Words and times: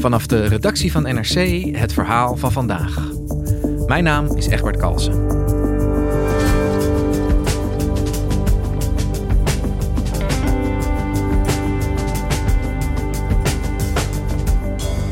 Vanaf 0.00 0.26
de 0.26 0.44
redactie 0.44 0.92
van 0.92 1.02
NRC 1.02 1.64
het 1.76 1.92
verhaal 1.92 2.36
van 2.36 2.52
vandaag. 2.52 2.98
Mijn 3.86 4.04
naam 4.04 4.36
is 4.36 4.46
Egbert 4.46 4.76
Kalsen. 4.76 5.12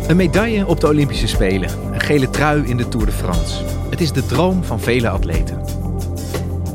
Een 0.07 0.17
medaille 0.17 0.67
op 0.67 0.81
de 0.81 0.87
Olympische 0.87 1.27
Spelen. 1.29 1.71
Een 1.93 2.01
gele 2.01 2.31
trui 2.31 2.63
in 2.67 2.77
de 2.77 2.89
Tour 2.89 3.07
de 3.07 3.13
France. 3.13 3.65
Het 3.91 4.01
is 4.01 4.13
de 4.13 4.27
droom 4.27 4.65
van 4.65 4.81
vele 4.81 5.09
atleten. 5.09 5.61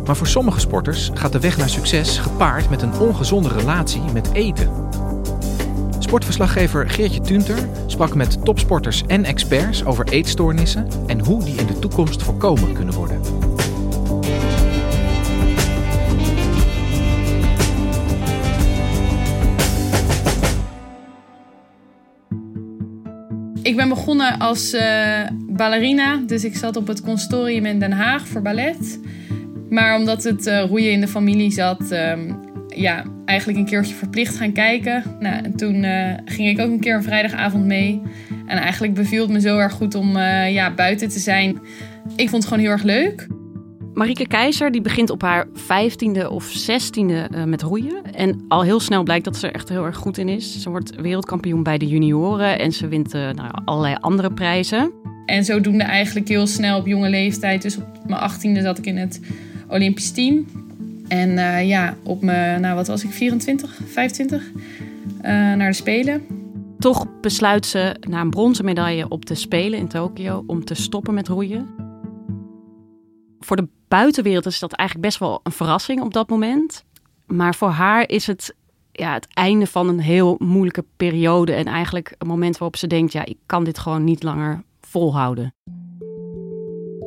Maar 0.05 0.15
voor 0.15 0.27
sommige 0.27 0.59
sporters 0.59 1.11
gaat 1.13 1.31
de 1.31 1.39
weg 1.39 1.57
naar 1.57 1.69
succes 1.69 2.17
gepaard 2.17 2.69
met 2.69 2.81
een 2.81 2.99
ongezonde 2.99 3.49
relatie 3.49 4.01
met 4.13 4.29
eten. 4.33 4.82
Sportverslaggever 6.13 6.89
Geertje 6.89 7.21
Tunter 7.21 7.69
sprak 7.87 8.15
met 8.15 8.45
topsporters 8.45 9.03
en 9.07 9.23
experts 9.23 9.85
over 9.85 10.07
eetstoornissen 10.07 10.87
en 11.07 11.19
hoe 11.19 11.43
die 11.43 11.55
in 11.55 11.65
de 11.65 11.79
toekomst 11.79 12.23
voorkomen 12.23 12.73
kunnen 12.73 12.93
worden. 12.93 13.21
Ik 23.61 23.75
ben 23.75 23.89
begonnen 23.89 24.39
als 24.39 24.73
uh, 24.73 24.81
ballerina, 25.49 26.17
dus 26.25 26.43
ik 26.43 26.55
zat 26.55 26.75
op 26.75 26.87
het 26.87 27.01
consortium 27.01 27.65
in 27.65 27.79
Den 27.79 27.91
Haag 27.91 28.27
voor 28.27 28.41
ballet. 28.41 28.99
Maar 29.69 29.97
omdat 29.97 30.23
het 30.23 30.47
uh, 30.47 30.65
roeien 30.65 30.91
in 30.91 31.01
de 31.01 31.07
familie 31.07 31.51
zat, 31.51 31.91
um, 31.91 32.52
ja, 32.75 33.03
eigenlijk 33.25 33.59
een 33.59 33.65
keertje 33.65 33.95
verplicht 33.95 34.35
gaan 34.35 34.51
kijken. 34.51 35.03
Nou, 35.19 35.43
en 35.43 35.55
toen 35.55 35.83
uh, 35.83 36.13
ging 36.25 36.49
ik 36.49 36.59
ook 36.59 36.71
een 36.71 36.79
keer 36.79 36.95
een 36.95 37.03
vrijdagavond 37.03 37.65
mee. 37.65 38.01
En 38.47 38.57
eigenlijk 38.57 38.93
beviel 38.93 39.21
het 39.21 39.31
me 39.31 39.41
zo 39.41 39.57
erg 39.57 39.73
goed 39.73 39.95
om 39.95 40.17
ja, 40.47 40.73
buiten 40.73 41.09
te 41.09 41.19
zijn. 41.19 41.59
Ik 42.15 42.29
vond 42.29 42.43
het 42.43 42.45
gewoon 42.45 42.63
heel 42.63 42.71
erg 42.71 42.83
leuk. 42.83 43.27
Marieke 43.93 44.27
Keizer 44.27 44.71
die 44.71 44.81
begint 44.81 45.09
op 45.09 45.21
haar 45.21 45.47
vijftiende 45.53 46.29
of 46.29 46.43
zestiende 46.43 47.29
uh, 47.35 47.43
met 47.43 47.61
roeien. 47.61 48.13
En 48.13 48.45
al 48.47 48.63
heel 48.63 48.79
snel 48.79 49.03
blijkt 49.03 49.25
dat 49.25 49.37
ze 49.37 49.47
er 49.47 49.53
echt 49.53 49.69
heel 49.69 49.85
erg 49.85 49.97
goed 49.97 50.17
in 50.17 50.29
is. 50.29 50.61
Ze 50.61 50.69
wordt 50.69 51.01
wereldkampioen 51.01 51.63
bij 51.63 51.77
de 51.77 51.87
junioren 51.87 52.59
en 52.59 52.71
ze 52.71 52.87
wint 52.87 53.13
nou, 53.13 53.51
allerlei 53.65 53.95
andere 53.99 54.33
prijzen. 54.33 54.91
En 55.25 55.45
zodoende 55.45 55.83
eigenlijk 55.83 56.27
heel 56.27 56.47
snel 56.47 56.79
op 56.79 56.87
jonge 56.87 57.09
leeftijd. 57.09 57.61
Dus 57.61 57.77
op 57.77 57.85
mijn 58.07 58.21
achttiende 58.21 58.61
zat 58.61 58.77
ik 58.77 58.85
in 58.85 58.97
het 58.97 59.19
Olympisch 59.67 60.11
team. 60.11 60.45
En 61.07 61.29
uh, 61.29 61.67
ja, 61.67 61.95
op 62.03 62.21
mijn, 62.21 62.61
nou 62.61 62.75
wat 62.75 62.87
was 62.87 63.03
ik, 63.03 63.11
24, 63.11 63.79
25, 63.85 64.51
naar 65.21 65.69
de 65.69 65.73
Spelen. 65.73 66.25
Toch 66.79 67.07
besluit 67.21 67.65
ze 67.65 67.95
na 67.99 68.21
een 68.21 68.29
bronzen 68.29 68.65
medaille 68.65 69.07
op 69.07 69.25
de 69.25 69.35
Spelen 69.35 69.79
in 69.79 69.87
Tokio 69.87 70.43
om 70.47 70.65
te 70.65 70.73
stoppen 70.73 71.13
met 71.13 71.27
roeien. 71.27 71.67
Voor 73.39 73.55
de 73.55 73.67
buitenwereld 73.87 74.45
is 74.45 74.59
dat 74.59 74.73
eigenlijk 74.73 75.07
best 75.07 75.19
wel 75.19 75.39
een 75.43 75.51
verrassing 75.51 76.01
op 76.01 76.13
dat 76.13 76.29
moment. 76.29 76.83
Maar 77.25 77.55
voor 77.55 77.69
haar 77.69 78.09
is 78.09 78.27
het 78.27 78.55
ja, 78.91 79.13
het 79.13 79.27
einde 79.33 79.67
van 79.67 79.87
een 79.87 79.99
heel 79.99 80.35
moeilijke 80.39 80.85
periode. 80.97 81.53
En 81.53 81.65
eigenlijk 81.65 82.15
een 82.17 82.27
moment 82.27 82.57
waarop 82.57 82.77
ze 82.77 82.87
denkt: 82.87 83.11
ja, 83.11 83.25
ik 83.25 83.37
kan 83.45 83.63
dit 83.63 83.79
gewoon 83.79 84.03
niet 84.03 84.23
langer 84.23 84.63
volhouden. 84.81 85.53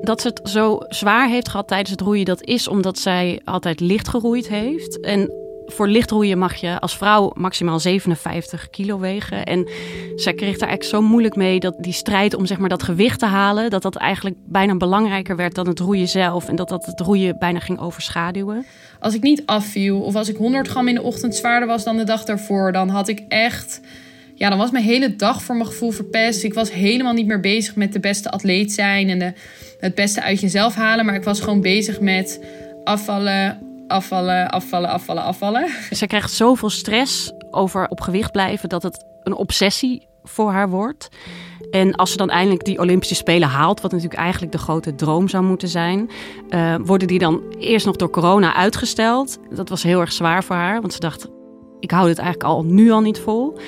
Dat 0.06 0.21
ze 0.21 0.28
het 0.28 0.41
zo 0.49 0.78
zwaar 0.89 1.28
heeft 1.28 1.49
gehad 1.49 1.69
tijdens 1.69 1.91
het 1.91 2.00
roeien, 2.00 2.25
dat 2.25 2.44
is 2.44 2.69
omdat 2.69 2.99
zij 2.99 3.41
altijd 3.44 3.81
licht 3.81 4.09
geroeid 4.09 4.49
heeft. 4.49 5.00
En 5.00 5.31
voor 5.67 5.89
lichtroeien 5.89 6.39
mag 6.39 6.55
je 6.55 6.81
als 6.81 6.97
vrouw 6.97 7.33
maximaal 7.34 7.81
57 7.81 8.71
kilo 8.71 8.99
wegen. 8.99 9.44
En 9.44 9.69
zij 10.17 10.34
kreeg 10.34 10.59
daar 10.59 10.69
eigenlijk 10.69 10.83
zo 10.83 11.11
moeilijk 11.11 11.37
mee 11.37 11.61
dat 11.61 11.75
die 11.78 11.93
strijd 11.93 12.34
om 12.34 12.47
zeg 12.47 12.59
maar, 12.59 12.69
dat 12.69 12.83
gewicht 12.83 13.19
te 13.19 13.27
halen, 13.27 13.71
dat 13.71 13.83
dat 13.83 13.97
eigenlijk 13.97 14.37
bijna 14.44 14.77
belangrijker 14.77 15.37
werd 15.37 15.55
dan 15.55 15.69
het 15.69 15.78
roeien 15.78 16.09
zelf. 16.09 16.49
En 16.49 16.56
dat 16.56 16.69
dat 16.69 16.87
het 16.87 17.00
roeien 17.00 17.38
bijna 17.38 17.59
ging 17.59 17.78
overschaduwen. 17.78 18.67
Als 19.00 19.15
ik 19.15 19.23
niet 19.23 19.43
afviel 19.47 20.00
of 20.00 20.15
als 20.15 20.28
ik 20.28 20.37
100 20.37 20.69
gram 20.69 20.88
in 20.88 20.94
de 20.94 21.03
ochtend 21.03 21.34
zwaarder 21.34 21.69
was 21.69 21.84
dan 21.84 21.97
de 21.97 22.05
dag 22.05 22.25
daarvoor, 22.25 22.73
dan 22.73 22.88
had 22.88 23.09
ik 23.09 23.23
echt. 23.28 23.81
Ja, 24.38 24.48
dan 24.48 24.58
was 24.58 24.70
mijn 24.70 24.84
hele 24.84 25.16
dag 25.16 25.42
voor 25.42 25.54
mijn 25.54 25.66
gevoel 25.66 25.91
verpest. 25.91 26.44
Ik 26.44 26.54
was 26.54 26.72
helemaal 26.72 27.12
niet 27.12 27.26
meer 27.26 27.41
bezig 27.41 27.76
met 27.76 27.92
de 27.92 28.00
beste 28.00 28.30
atleet 28.30 28.72
zijn 28.72 29.08
en 29.08 29.19
de, 29.19 29.32
het 29.78 29.94
beste 29.94 30.22
uit 30.22 30.41
jezelf 30.41 30.74
halen. 30.74 31.04
Maar 31.04 31.14
ik 31.14 31.24
was 31.24 31.41
gewoon 31.41 31.60
bezig 31.60 32.00
met 32.00 32.41
afvallen, 32.84 33.58
afvallen, 33.86 34.50
afvallen, 34.50 34.91
afvallen, 34.91 35.22
afvallen. 35.22 35.69
Ze 35.91 36.06
krijgt 36.06 36.32
zoveel 36.32 36.70
stress 36.70 37.32
over 37.50 37.88
op 37.88 38.00
gewicht 38.00 38.32
blijven 38.32 38.69
dat 38.69 38.82
het 38.82 39.04
een 39.22 39.34
obsessie 39.34 40.06
voor 40.25 40.50
haar 40.50 40.69
wordt. 40.69 41.08
En 41.70 41.94
als 41.94 42.10
ze 42.10 42.16
dan 42.16 42.30
eindelijk 42.30 42.64
die 42.64 42.78
Olympische 42.78 43.14
Spelen 43.14 43.48
haalt, 43.48 43.80
wat 43.80 43.92
natuurlijk 43.92 44.20
eigenlijk 44.20 44.52
de 44.52 44.58
grote 44.58 44.94
droom 44.94 45.28
zou 45.28 45.44
moeten 45.44 45.69
zijn, 45.69 46.10
uh, 46.50 46.75
worden 46.84 47.08
die 47.08 47.19
dan 47.19 47.42
eerst 47.58 47.86
nog 47.86 47.96
door 47.96 48.10
corona 48.10 48.54
uitgesteld. 48.54 49.38
Dat 49.50 49.69
was 49.69 49.82
heel 49.82 50.00
erg 50.00 50.12
zwaar 50.12 50.44
voor 50.44 50.56
haar, 50.56 50.80
want 50.80 50.92
ze 50.92 51.00
dacht: 51.00 51.28
ik 51.80 51.91
hou 51.91 52.06
dit 52.06 52.19
eigenlijk 52.19 52.48
al 52.48 52.64
nu 52.64 52.91
al 52.91 53.00
niet 53.00 53.19
vol. 53.19 53.58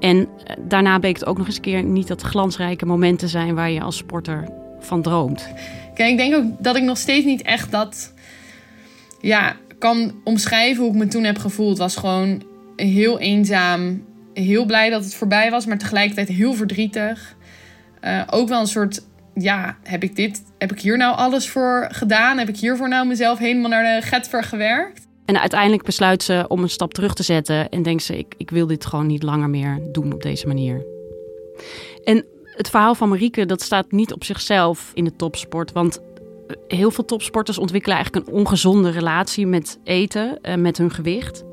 En 0.00 0.28
eh, 0.44 0.56
daarna 0.58 0.98
bleek 0.98 1.18
het 1.18 1.26
ook 1.26 1.38
nog 1.38 1.46
eens 1.46 1.56
een 1.56 1.62
keer 1.62 1.82
niet 1.82 2.08
dat 2.08 2.22
glansrijke 2.22 2.86
momenten 2.86 3.28
zijn 3.28 3.54
waar 3.54 3.70
je 3.70 3.80
als 3.80 3.96
sporter 3.96 4.48
van 4.80 5.02
droomt. 5.02 5.48
Kijk, 5.94 6.10
ik 6.10 6.16
denk 6.16 6.34
ook 6.34 6.44
dat 6.58 6.76
ik 6.76 6.82
nog 6.82 6.98
steeds 6.98 7.24
niet 7.24 7.42
echt 7.42 7.70
dat 7.70 8.12
ja, 9.20 9.56
kan 9.78 10.20
omschrijven 10.24 10.82
hoe 10.82 10.92
ik 10.92 10.98
me 10.98 11.06
toen 11.06 11.24
heb 11.24 11.38
gevoeld. 11.38 11.68
Het 11.68 11.78
was 11.78 11.96
gewoon 11.96 12.42
heel 12.76 13.18
eenzaam. 13.18 14.06
Heel 14.34 14.64
blij 14.64 14.90
dat 14.90 15.04
het 15.04 15.14
voorbij 15.14 15.50
was, 15.50 15.66
maar 15.66 15.78
tegelijkertijd 15.78 16.28
heel 16.28 16.54
verdrietig. 16.54 17.36
Uh, 18.04 18.22
ook 18.30 18.48
wel 18.48 18.60
een 18.60 18.66
soort, 18.66 19.00
ja, 19.34 19.76
heb 19.82 20.02
ik 20.02 20.16
dit, 20.16 20.42
heb 20.58 20.72
ik 20.72 20.80
hier 20.80 20.96
nou 20.96 21.16
alles 21.16 21.48
voor 21.48 21.88
gedaan? 21.90 22.38
Heb 22.38 22.48
ik 22.48 22.56
hiervoor 22.56 22.88
nou 22.88 23.06
mezelf 23.06 23.38
helemaal 23.38 23.70
naar 23.70 24.00
de 24.00 24.06
get 24.06 24.28
gewerkt? 24.30 25.07
En 25.28 25.40
uiteindelijk 25.40 25.82
besluit 25.82 26.22
ze 26.22 26.44
om 26.48 26.62
een 26.62 26.70
stap 26.70 26.94
terug 26.94 27.14
te 27.14 27.22
zetten 27.22 27.68
en 27.68 27.82
denkt 27.82 28.02
ze: 28.02 28.18
ik, 28.18 28.34
ik 28.36 28.50
wil 28.50 28.66
dit 28.66 28.86
gewoon 28.86 29.06
niet 29.06 29.22
langer 29.22 29.50
meer 29.50 29.80
doen 29.92 30.12
op 30.12 30.22
deze 30.22 30.46
manier. 30.46 30.86
En 32.04 32.24
het 32.44 32.70
verhaal 32.70 32.94
van 32.94 33.08
Marieke 33.08 33.46
dat 33.46 33.62
staat 33.62 33.92
niet 33.92 34.12
op 34.12 34.24
zichzelf 34.24 34.90
in 34.94 35.04
de 35.04 35.16
topsport. 35.16 35.72
Want 35.72 36.00
heel 36.68 36.90
veel 36.90 37.04
topsporters 37.04 37.58
ontwikkelen 37.58 37.96
eigenlijk 37.96 38.26
een 38.26 38.34
ongezonde 38.34 38.90
relatie 38.90 39.46
met 39.46 39.78
eten 39.84 40.38
en 40.42 40.62
met 40.62 40.78
hun 40.78 40.90
gewicht. 40.90 41.44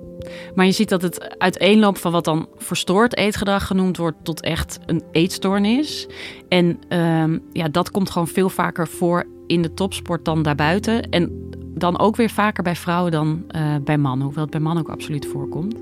Maar 0.55 0.65
je 0.65 0.71
ziet 0.71 0.89
dat 0.89 1.01
het 1.01 1.35
uiteenloopt 1.37 1.99
van 1.99 2.11
wat 2.11 2.25
dan 2.25 2.47
verstoord 2.57 3.17
eetgedrag 3.17 3.67
genoemd 3.67 3.97
wordt 3.97 4.17
tot 4.23 4.41
echt 4.41 4.79
een 4.85 5.03
eetstoornis. 5.11 6.07
En 6.49 6.79
um, 6.89 7.43
ja, 7.51 7.67
dat 7.67 7.91
komt 7.91 8.09
gewoon 8.09 8.27
veel 8.27 8.49
vaker 8.49 8.87
voor 8.87 9.25
in 9.47 9.61
de 9.61 9.73
topsport 9.73 10.25
dan 10.25 10.43
daarbuiten. 10.43 11.09
En 11.09 11.44
dan 11.75 11.99
ook 11.99 12.15
weer 12.15 12.29
vaker 12.29 12.63
bij 12.63 12.75
vrouwen 12.75 13.11
dan 13.11 13.43
uh, 13.55 13.75
bij 13.83 13.97
mannen, 13.97 14.25
hoewel 14.25 14.43
het 14.43 14.51
bij 14.51 14.61
mannen 14.61 14.83
ook 14.83 14.91
absoluut 14.91 15.25
voorkomt. 15.25 15.75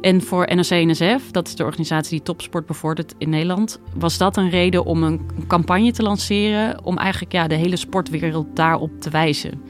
En 0.00 0.22
voor 0.22 0.54
NRC-NSF, 0.54 1.30
dat 1.30 1.46
is 1.46 1.54
de 1.54 1.64
organisatie 1.64 2.10
die 2.10 2.22
topsport 2.22 2.66
bevordert 2.66 3.14
in 3.18 3.30
Nederland, 3.30 3.80
was 3.94 4.18
dat 4.18 4.36
een 4.36 4.50
reden 4.50 4.84
om 4.84 5.02
een 5.02 5.20
campagne 5.46 5.92
te 5.92 6.02
lanceren 6.02 6.84
om 6.84 6.96
eigenlijk 6.96 7.32
ja, 7.32 7.46
de 7.46 7.54
hele 7.54 7.76
sportwereld 7.76 8.56
daarop 8.56 9.00
te 9.00 9.10
wijzen. 9.10 9.62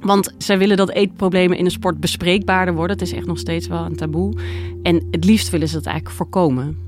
Want 0.00 0.34
zij 0.38 0.58
willen 0.58 0.76
dat 0.76 0.90
eetproblemen 0.90 1.58
in 1.58 1.64
de 1.64 1.70
sport 1.70 2.00
bespreekbaarder 2.00 2.74
worden. 2.74 2.96
Het 2.98 3.06
is 3.06 3.12
echt 3.12 3.26
nog 3.26 3.38
steeds 3.38 3.66
wel 3.66 3.84
een 3.84 3.96
taboe. 3.96 4.32
En 4.82 5.06
het 5.10 5.24
liefst 5.24 5.50
willen 5.50 5.68
ze 5.68 5.74
dat 5.74 5.86
eigenlijk 5.86 6.16
voorkomen. 6.16 6.87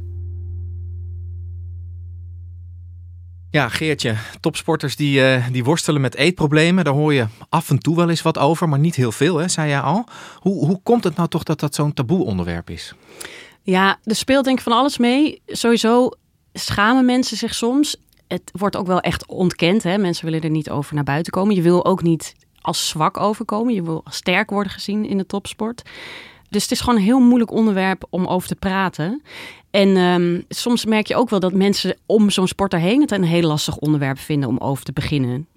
Ja, 3.53 3.69
Geertje, 3.69 4.17
topsporters 4.41 4.97
die, 4.97 5.21
uh, 5.21 5.47
die 5.53 5.65
worstelen 5.65 6.01
met 6.01 6.15
eetproblemen. 6.15 6.85
Daar 6.85 6.95
hoor 6.95 7.15
je 7.15 7.27
af 7.49 7.71
en 7.71 7.79
toe 7.79 7.97
wel 7.97 8.09
eens 8.09 8.23
wat 8.23 8.39
over, 8.39 8.69
maar 8.69 8.79
niet 8.79 8.95
heel 8.95 9.13
veel, 9.13 9.37
hè, 9.37 9.49
zei 9.49 9.69
jij 9.69 9.81
al. 9.81 10.05
Hoe, 10.37 10.67
hoe 10.67 10.81
komt 10.83 11.05
het 11.05 11.17
nou 11.17 11.29
toch 11.29 11.43
dat 11.43 11.61
dat 11.61 11.75
zo'n 11.75 11.93
taboe 11.93 12.25
onderwerp 12.25 12.71
is? 12.71 12.95
Ja, 13.63 13.99
er 14.05 14.15
speelt 14.15 14.45
denk 14.45 14.59
ik 14.59 14.65
van 14.65 14.73
alles 14.73 14.99
mee. 14.99 15.43
Sowieso 15.47 16.11
schamen 16.53 17.05
mensen 17.05 17.37
zich 17.37 17.55
soms. 17.55 17.97
Het 18.29 18.51
wordt 18.53 18.77
ook 18.77 18.87
wel 18.87 19.01
echt 19.01 19.27
ontkend. 19.27 19.83
Hè? 19.83 19.99
Mensen 19.99 20.25
willen 20.25 20.41
er 20.41 20.51
niet 20.51 20.71
over 20.71 20.95
naar 20.95 21.05
buiten 21.05 21.33
komen. 21.33 21.55
Je 21.55 21.63
wil 21.63 21.85
ook 21.85 22.03
niet 22.03 22.35
als 22.61 22.89
zwak 22.89 23.17
overkomen. 23.17 23.75
Je 23.75 23.83
wil 23.83 24.05
sterk 24.05 24.51
worden 24.51 24.73
gezien 24.73 25.07
in 25.07 25.19
de 25.19 25.27
topsport. 25.27 25.83
Dus 26.51 26.63
het 26.63 26.71
is 26.71 26.81
gewoon 26.81 26.97
een 26.97 27.05
heel 27.05 27.21
moeilijk 27.21 27.51
onderwerp 27.51 28.07
om 28.11 28.27
over 28.27 28.49
te 28.49 28.55
praten. 28.55 29.23
En 29.71 29.97
ehm, 29.97 30.41
soms 30.49 30.85
merk 30.85 31.07
je 31.07 31.17
ook 31.17 31.31
wel 31.31 31.41
dat 31.41 31.53
mensen 31.53 31.97
om 32.07 32.31
zo'n 32.31 32.49
sporter 32.49 32.79
heen 32.79 33.01
het 33.01 33.11
een 33.11 33.25
heel 33.25 33.49
lastig 33.49 33.77
onderwerp 33.77 34.19
vinden 34.19 34.49
om 34.49 34.59
over 34.59 34.85
te 34.85 34.93
beginnen. 34.93 35.49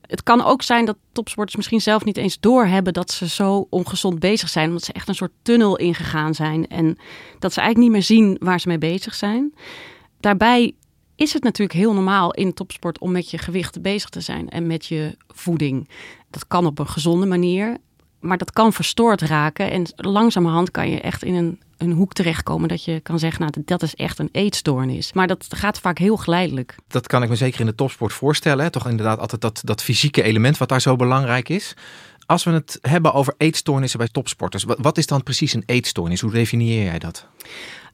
Het 0.00 0.22
kan 0.22 0.44
ook 0.44 0.62
zijn 0.62 0.84
dat 0.84 0.96
topsporters 1.12 1.56
misschien 1.56 1.80
zelf 1.80 2.04
niet 2.04 2.16
eens 2.16 2.40
doorhebben 2.40 2.92
dat 2.92 3.10
ze 3.10 3.28
zo 3.28 3.66
ongezond 3.70 4.18
bezig 4.18 4.48
zijn, 4.48 4.68
omdat 4.68 4.84
ze 4.84 4.92
echt 4.92 5.08
een 5.08 5.14
soort 5.14 5.32
tunnel 5.42 5.76
ingegaan 5.76 6.34
zijn 6.34 6.66
en 6.68 6.98
dat 7.38 7.52
ze 7.52 7.60
eigenlijk 7.60 7.78
niet 7.78 7.90
meer 7.90 8.18
zien 8.18 8.36
waar 8.40 8.60
ze 8.60 8.68
mee 8.68 8.78
bezig 8.78 9.14
zijn. 9.14 9.54
Daarbij 10.20 10.74
is 11.16 11.32
het 11.32 11.42
natuurlijk 11.42 11.78
heel 11.78 11.94
normaal 11.94 12.32
in 12.32 12.54
topsport 12.54 12.98
om 12.98 13.12
met 13.12 13.30
je 13.30 13.38
gewicht 13.38 13.82
bezig 13.82 14.08
te 14.08 14.20
zijn 14.20 14.48
en 14.48 14.66
met 14.66 14.86
je 14.86 15.16
voeding. 15.28 15.88
Dat 16.30 16.46
kan 16.46 16.66
op 16.66 16.78
een 16.78 16.88
gezonde 16.88 17.26
manier, 17.26 17.76
maar 18.22 18.38
dat 18.38 18.52
kan 18.52 18.72
verstoord 18.72 19.20
raken. 19.20 19.70
En 19.70 19.86
langzamerhand 19.96 20.70
kan 20.70 20.90
je 20.90 21.00
echt 21.00 21.24
in 21.24 21.34
een, 21.34 21.60
een 21.76 21.92
hoek 21.92 22.12
terechtkomen 22.12 22.68
dat 22.68 22.84
je 22.84 23.00
kan 23.00 23.18
zeggen, 23.18 23.40
nou, 23.40 23.52
dat 23.64 23.82
is 23.82 23.94
echt 23.94 24.18
een 24.18 24.28
eetstoornis. 24.32 25.12
Maar 25.12 25.26
dat 25.26 25.46
gaat 25.48 25.80
vaak 25.80 25.98
heel 25.98 26.16
geleidelijk. 26.16 26.74
Dat 26.88 27.06
kan 27.06 27.22
ik 27.22 27.28
me 27.28 27.36
zeker 27.36 27.60
in 27.60 27.66
de 27.66 27.74
topsport 27.74 28.12
voorstellen. 28.12 28.70
Toch 28.70 28.88
inderdaad 28.88 29.18
altijd 29.18 29.40
dat, 29.40 29.60
dat 29.64 29.82
fysieke 29.82 30.22
element 30.22 30.58
wat 30.58 30.68
daar 30.68 30.80
zo 30.80 30.96
belangrijk 30.96 31.48
is. 31.48 31.74
Als 32.26 32.44
we 32.44 32.50
het 32.50 32.78
hebben 32.80 33.12
over 33.12 33.34
eetstoornissen 33.36 33.98
bij 33.98 34.08
topsporters, 34.12 34.64
wat, 34.64 34.78
wat 34.80 34.98
is 34.98 35.06
dan 35.06 35.22
precies 35.22 35.54
een 35.54 35.62
eetstoornis? 35.66 36.20
Hoe 36.20 36.32
definieer 36.32 36.84
jij 36.84 36.98
dat? 36.98 37.26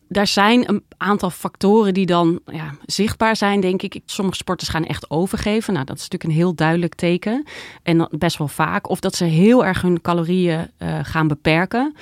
Daar 0.09 0.27
zijn 0.27 0.69
een 0.69 0.85
aantal 0.97 1.31
factoren 1.31 1.95
die 1.95 2.07
dan 2.07 2.41
ja, 2.47 2.75
zichtbaar 2.87 3.37
zijn, 3.37 3.61
denk 3.61 3.83
ik. 3.83 4.01
Sommige 4.05 4.37
sporters 4.37 4.71
gaan 4.71 4.85
echt 4.85 5.11
overgeven. 5.11 5.73
Nou, 5.73 5.85
dat 5.85 5.97
is 5.97 6.03
natuurlijk 6.03 6.31
een 6.31 6.37
heel 6.37 6.55
duidelijk 6.55 6.95
teken. 6.95 7.47
En 7.83 8.09
best 8.11 8.39
wel 8.39 8.49
vaak. 8.49 8.89
Of 8.89 9.01
dat 9.01 9.15
ze 9.15 9.25
heel 9.25 9.65
erg 9.65 9.83
hun 9.83 10.01
calorieën 10.01 10.71
uh, 10.79 10.99
gaan 11.03 11.29
beperken. 11.29 11.95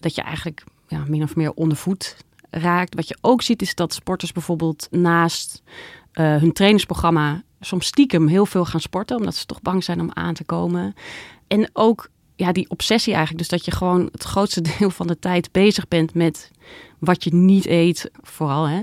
Dat 0.00 0.14
je 0.14 0.22
eigenlijk 0.22 0.64
ja, 0.88 1.04
min 1.06 1.22
of 1.22 1.36
meer 1.36 1.52
ondervoed 1.52 2.16
raakt. 2.50 2.94
Wat 2.94 3.08
je 3.08 3.18
ook 3.20 3.42
ziet 3.42 3.62
is 3.62 3.74
dat 3.74 3.94
sporters 3.94 4.32
bijvoorbeeld 4.32 4.88
naast 4.90 5.62
uh, 6.12 6.36
hun 6.36 6.52
trainingsprogramma 6.52 7.42
soms 7.60 7.86
stiekem 7.86 8.26
heel 8.28 8.46
veel 8.46 8.64
gaan 8.64 8.80
sporten. 8.80 9.16
Omdat 9.16 9.34
ze 9.34 9.46
toch 9.46 9.62
bang 9.62 9.84
zijn 9.84 10.00
om 10.00 10.10
aan 10.12 10.34
te 10.34 10.44
komen. 10.44 10.94
En 11.46 11.70
ook 11.72 12.08
ja, 12.36 12.52
die 12.52 12.70
obsessie 12.70 13.14
eigenlijk. 13.14 13.48
Dus 13.48 13.58
dat 13.58 13.64
je 13.64 13.70
gewoon 13.70 14.08
het 14.12 14.22
grootste 14.22 14.60
deel 14.78 14.90
van 14.90 15.06
de 15.06 15.18
tijd 15.18 15.52
bezig 15.52 15.88
bent 15.88 16.14
met 16.14 16.50
wat 16.98 17.24
je 17.24 17.34
niet 17.34 17.66
eet, 17.66 18.10
vooral. 18.20 18.68
Hè? 18.68 18.80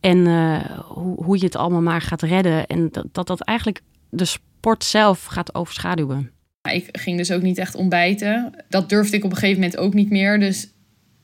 En 0.00 0.18
uh, 0.18 0.60
hoe, 0.80 1.24
hoe 1.24 1.38
je 1.38 1.44
het 1.44 1.56
allemaal 1.56 1.80
maar 1.80 2.00
gaat 2.00 2.22
redden. 2.22 2.66
En 2.66 2.88
dat, 2.90 3.06
dat 3.12 3.26
dat 3.26 3.40
eigenlijk 3.40 3.80
de 4.10 4.24
sport 4.24 4.84
zelf 4.84 5.24
gaat 5.24 5.54
overschaduwen. 5.54 6.30
Ik 6.70 6.88
ging 6.92 7.16
dus 7.16 7.32
ook 7.32 7.42
niet 7.42 7.58
echt 7.58 7.74
ontbijten. 7.74 8.64
Dat 8.68 8.88
durfde 8.88 9.16
ik 9.16 9.24
op 9.24 9.30
een 9.30 9.36
gegeven 9.36 9.60
moment 9.60 9.78
ook 9.80 9.94
niet 9.94 10.10
meer. 10.10 10.40
Dus, 10.40 10.68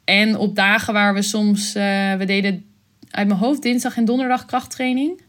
en 0.04 0.36
op 0.36 0.56
dagen 0.56 0.92
waar 0.92 1.14
we 1.14 1.22
soms, 1.22 1.76
uh, 1.76 2.14
we 2.14 2.24
deden 2.24 2.64
uit 3.10 3.28
mijn 3.28 3.40
hoofd 3.40 3.62
dinsdag 3.62 3.96
en 3.96 4.04
donderdag 4.04 4.44
krachttraining. 4.44 5.20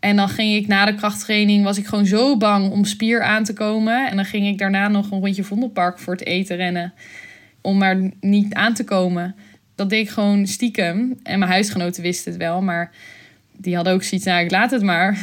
En 0.00 0.16
dan 0.16 0.28
ging 0.28 0.54
ik 0.54 0.66
na 0.66 0.84
de 0.84 0.94
krachttraining, 0.94 1.64
was 1.64 1.78
ik 1.78 1.86
gewoon 1.86 2.06
zo 2.06 2.36
bang 2.36 2.70
om 2.70 2.84
spier 2.84 3.22
aan 3.22 3.44
te 3.44 3.52
komen. 3.52 4.10
En 4.10 4.16
dan 4.16 4.24
ging 4.24 4.46
ik 4.46 4.58
daarna 4.58 4.88
nog 4.88 5.10
een 5.10 5.20
rondje 5.20 5.44
Vondelpark 5.44 5.98
voor 5.98 6.12
het 6.12 6.24
eten 6.24 6.56
rennen. 6.56 6.92
Om 7.60 7.78
maar 7.78 8.10
niet 8.20 8.54
aan 8.54 8.74
te 8.74 8.84
komen. 8.84 9.34
Dat 9.74 9.90
deed 9.90 10.06
ik 10.06 10.12
gewoon 10.12 10.46
stiekem. 10.46 11.18
En 11.22 11.38
mijn 11.38 11.50
huisgenoten 11.50 12.02
wisten 12.02 12.32
het 12.32 12.40
wel. 12.40 12.62
Maar 12.62 12.90
die 13.56 13.74
hadden 13.74 13.92
ook 13.92 14.02
zoiets, 14.02 14.26
nou 14.26 14.44
ik 14.44 14.50
laat 14.50 14.70
het 14.70 14.82
maar. 14.82 15.18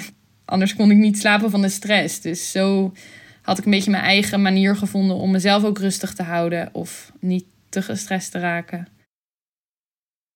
Anders 0.45 0.75
kon 0.75 0.92
ik 0.92 0.98
niet 0.98 1.19
slapen 1.19 1.50
van 1.50 1.62
de 1.62 1.69
stress. 1.69 2.21
Dus 2.21 2.51
zo 2.51 2.94
had 3.42 3.57
ik 3.57 3.66
een 3.66 3.71
beetje 3.71 3.92
mijn 3.92 4.04
eigen 4.04 4.42
manier 4.42 4.75
gevonden 4.75 5.16
om 5.16 5.31
mezelf 5.31 5.63
ook 5.63 5.80
rustig 5.80 6.13
te 6.13 6.24
houden. 6.24 6.69
Of 6.71 7.12
niet 7.19 7.45
te 7.69 7.81
gestrest 7.81 8.31
te 8.31 8.39
raken. 8.39 8.88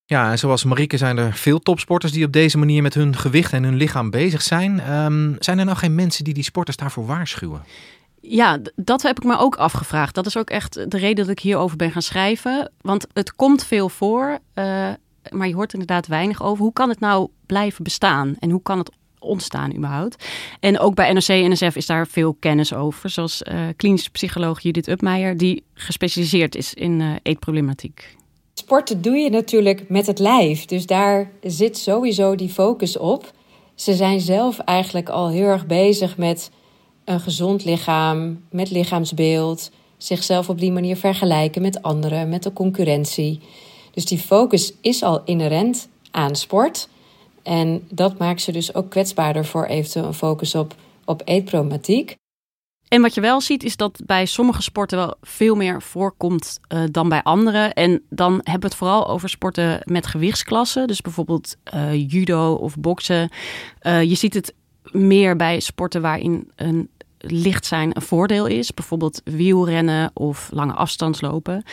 Ja, 0.10 0.32
en 0.32 0.40
zoals 0.40 0.64
Marieke 0.64 0.98
zijn 0.98 1.18
er 1.18 1.34
veel 1.34 1.60
topsporters 1.60 2.12
die 2.12 2.26
op 2.26 2.32
deze 2.32 2.58
manier 2.58 2.82
met 2.82 2.94
hun 2.94 3.16
gewicht 3.16 3.54
en 3.54 3.64
hun 3.64 3.76
lichaam 3.76 4.10
bezig 4.10 4.42
zijn. 4.42 4.94
Um, 4.94 5.36
zijn 5.40 5.60
er 5.60 5.66
nou 5.66 5.78
geen 5.78 5.96
mensen 5.96 6.24
die 6.24 6.34
die 6.34 6.44
sporters 6.44 6.78
daarvoor 6.78 7.06
waarschuwen? 7.06 7.64
Ja, 8.22 8.60
dat 8.76 9.02
heb 9.02 9.18
ik 9.18 9.24
me 9.24 9.38
ook 9.38 9.56
afgevraagd. 9.56 10.16
Dat 10.16 10.26
is 10.26 10.38
ook 10.38 10.50
echt 10.50 10.92
de 10.92 10.98
reden 10.98 11.16
dat 11.16 11.28
ik 11.28 11.40
hierover 11.40 11.78
ben 11.78 11.92
gaan 11.92 12.02
schrijven. 12.02 12.72
Want 12.82 13.08
het 13.14 13.36
komt 13.36 13.66
veel 13.66 13.90
voor, 13.90 14.40
uh, 14.56 14.64
maar 15.30 15.48
je 15.48 15.56
hoort 15.56 15.74
inderdaad 15.74 16.08
weinig 16.08 16.44
over. 16.44 16.64
Hoe 16.64 16.74
kan 16.74 16.90
het 16.90 17.00
nou 17.00 17.30
blijven 17.46 17.84
bestaan 17.84 18.36
en 18.40 18.50
hoe 18.50 18.62
kan 18.62 18.78
het 18.78 18.92
ontstaan 19.20 19.76
überhaupt? 19.76 20.26
En 20.60 20.80
ook 20.80 20.96
bij 20.96 21.14
NOC 21.14 21.28
en 21.28 21.52
NSF 21.52 21.76
is 21.76 21.86
daar 21.86 22.08
veel 22.08 22.34
kennis 22.40 22.74
over. 22.74 23.10
Zoals 23.10 23.42
uh, 23.42 23.60
klinisch 23.76 24.10
psycholoog 24.10 24.60
Judith 24.60 24.88
Upmeijer, 24.88 25.38
die 25.38 25.64
gespecialiseerd 25.74 26.56
is 26.56 26.74
in 26.74 27.00
uh, 27.00 27.16
eetproblematiek. 27.24 28.18
Sporten 28.60 29.02
doe 29.02 29.18
je 29.18 29.30
natuurlijk 29.30 29.90
met 29.90 30.08
het 30.08 30.20
lijf. 30.20 30.66
Dus 30.66 30.86
daar 30.86 31.32
zit 31.44 31.78
sowieso 31.78 32.36
die 32.36 32.50
focus 32.50 32.98
op. 32.98 33.32
Ze 33.76 33.94
zijn 33.94 34.20
zelf 34.20 34.60
eigenlijk 34.60 35.10
al 35.10 35.30
heel 35.30 35.46
erg 35.46 35.66
bezig 35.66 36.18
met 36.18 36.52
een 37.06 37.20
gezond 37.20 37.66
lichaam, 37.66 38.44
met 38.52 38.72
lichaamsbeeld, 38.72 39.72
zichzelf 39.98 40.50
op 40.50 40.60
die 40.60 40.72
manier 40.72 40.98
vergelijken 40.98 41.62
met 41.62 41.82
anderen, 41.82 42.30
met 42.30 42.44
de 42.44 42.54
concurrentie. 42.54 43.40
Dus 43.92 44.06
die 44.06 44.20
focus 44.20 44.74
is 44.82 45.04
al 45.04 45.22
inherent 45.26 45.88
aan 46.12 46.36
sport. 46.36 46.90
En 47.44 47.88
dat 47.90 48.18
maakt 48.18 48.42
ze 48.42 48.52
dus 48.52 48.74
ook 48.74 48.90
kwetsbaarder 48.90 49.46
voor 49.46 49.66
eventueel 49.66 50.06
een 50.06 50.14
focus 50.14 50.56
op, 50.56 50.76
op 51.06 51.22
eetproblematiek. 51.26 52.19
En 52.90 53.02
wat 53.02 53.14
je 53.14 53.22
wel 53.22 53.42
ziet 53.42 53.64
is 53.64 53.76
dat 53.76 54.02
bij 54.06 54.26
sommige 54.26 54.62
sporten 54.62 54.98
wel 54.98 55.16
veel 55.22 55.56
meer 55.56 55.82
voorkomt 55.82 56.60
uh, 56.74 56.84
dan 56.92 57.10
bij 57.10 57.24
andere. 57.24 57.58
En 57.58 58.02
dan 58.10 58.34
hebben 58.34 58.60
we 58.60 58.66
het 58.66 58.76
vooral 58.76 59.08
over 59.08 59.30
sporten 59.30 59.82
met 59.84 60.08
gewichtsklassen. 60.08 60.88
Dus 60.88 61.02
bijvoorbeeld 61.02 61.56
uh, 61.74 62.10
judo 62.12 62.54
of 62.54 62.76
boksen. 62.78 63.30
Uh, 63.82 64.04
je 64.04 64.16
ziet 64.16 64.34
het 64.34 64.54
meer 64.92 65.36
bij 65.36 65.60
sporten 65.60 66.02
waarin 66.02 66.52
een 66.56 66.90
licht 67.18 67.66
zijn 67.66 67.96
een 67.96 68.02
voordeel 68.02 68.46
is. 68.46 68.74
Bijvoorbeeld 68.74 69.22
wielrennen 69.24 70.12
of 70.14 70.50
lange 70.52 70.74
afstandslopen. 70.74 71.64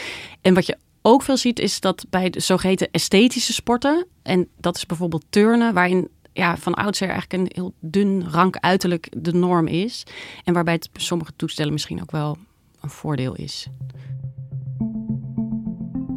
En 0.41 0.55
wat 0.55 0.67
je 0.67 0.77
ook 1.03 1.23
veel 1.23 1.37
ziet 1.37 1.59
is 1.59 1.81
dat 1.81 2.07
bij 2.11 2.31
de 2.31 2.41
zogeheten 2.41 2.89
esthetische 2.91 3.53
sporten... 3.53 4.07
en 4.23 4.49
dat 4.61 4.77
is 4.77 4.87
bijvoorbeeld 4.87 5.25
turnen, 5.31 5.75
waarin 5.75 6.09
ja, 6.37 6.57
van 6.57 6.75
oudsher 6.75 7.09
eigenlijk 7.09 7.43
een 7.43 7.51
heel 7.55 7.75
dun 7.81 8.31
rank 8.31 8.57
uiterlijk 8.57 9.09
de 9.17 9.33
norm 9.33 9.67
is. 9.67 10.03
En 10.45 10.55
waarbij 10.55 10.75
het 10.75 10.89
bij 10.93 11.03
sommige 11.03 11.33
toestellen 11.37 11.73
misschien 11.73 12.01
ook 12.01 12.11
wel 12.11 12.37
een 12.81 12.91
voordeel 12.91 13.35
is. 13.35 13.69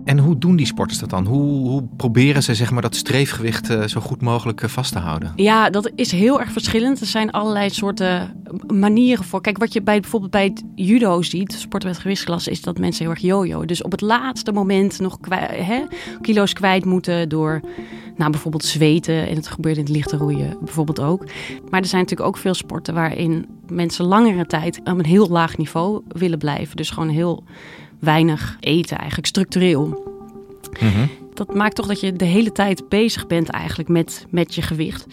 En 0.09 0.17
hoe 0.17 0.37
doen 0.37 0.55
die 0.55 0.65
sporters 0.65 0.99
dat 0.99 1.09
dan? 1.09 1.25
Hoe, 1.25 1.67
hoe 1.67 1.87
proberen 1.97 2.43
ze 2.43 2.55
zeg 2.55 2.71
maar, 2.71 2.81
dat 2.81 2.95
streefgewicht 2.95 3.69
uh, 3.69 3.83
zo 3.83 4.01
goed 4.01 4.21
mogelijk 4.21 4.61
uh, 4.61 4.69
vast 4.69 4.91
te 4.91 4.99
houden? 4.99 5.33
Ja, 5.35 5.69
dat 5.69 5.91
is 5.95 6.11
heel 6.11 6.39
erg 6.39 6.51
verschillend. 6.51 6.99
Er 6.99 7.05
zijn 7.05 7.31
allerlei 7.31 7.69
soorten 7.69 8.43
manieren 8.67 9.25
voor. 9.25 9.41
Kijk, 9.41 9.57
wat 9.57 9.73
je 9.73 9.81
bij, 9.81 9.99
bijvoorbeeld 9.99 10.31
bij 10.31 10.43
het 10.43 10.63
judo 10.75 11.21
ziet, 11.21 11.53
sporten 11.53 11.89
met 11.89 11.97
gewichtsklassen, 11.97 12.51
is 12.51 12.61
dat 12.61 12.77
mensen 12.77 13.03
heel 13.03 13.13
erg 13.13 13.21
jojo. 13.21 13.65
Dus 13.65 13.81
op 13.83 13.91
het 13.91 14.01
laatste 14.01 14.51
moment 14.51 14.99
nog 14.99 15.19
kwijt, 15.19 15.65
hè, 15.65 15.83
kilo's 16.21 16.53
kwijt 16.53 16.85
moeten 16.85 17.29
door 17.29 17.61
nou, 18.19 18.31
bijvoorbeeld 18.31 18.63
zweten. 18.63 19.27
En 19.27 19.35
het 19.35 19.47
gebeurt 19.47 19.77
in 19.77 19.83
het 19.83 19.91
lichte 19.91 20.17
roeien 20.17 20.57
bijvoorbeeld 20.61 20.99
ook. 20.99 21.25
Maar 21.69 21.79
er 21.79 21.87
zijn 21.87 22.01
natuurlijk 22.01 22.29
ook 22.29 22.37
veel 22.37 22.53
sporten 22.53 22.93
waarin 22.93 23.45
mensen 23.67 24.05
langere 24.05 24.45
tijd 24.45 24.79
op 24.79 24.87
een 24.87 25.05
heel 25.05 25.27
laag 25.27 25.57
niveau 25.57 26.01
willen 26.07 26.37
blijven. 26.37 26.75
Dus 26.75 26.89
gewoon 26.89 27.09
heel 27.09 27.43
weinig 27.99 28.57
eten, 28.59 28.97
eigenlijk 28.97 29.27
structureel. 29.27 30.07
Mhm. 30.79 31.05
Dat 31.33 31.53
maakt 31.53 31.75
toch 31.75 31.87
dat 31.87 31.99
je 31.99 32.13
de 32.13 32.25
hele 32.25 32.51
tijd 32.51 32.89
bezig 32.89 33.27
bent 33.27 33.49
eigenlijk 33.49 33.89
met, 33.89 34.25
met 34.29 34.55
je 34.55 34.61
gewicht. 34.61 35.05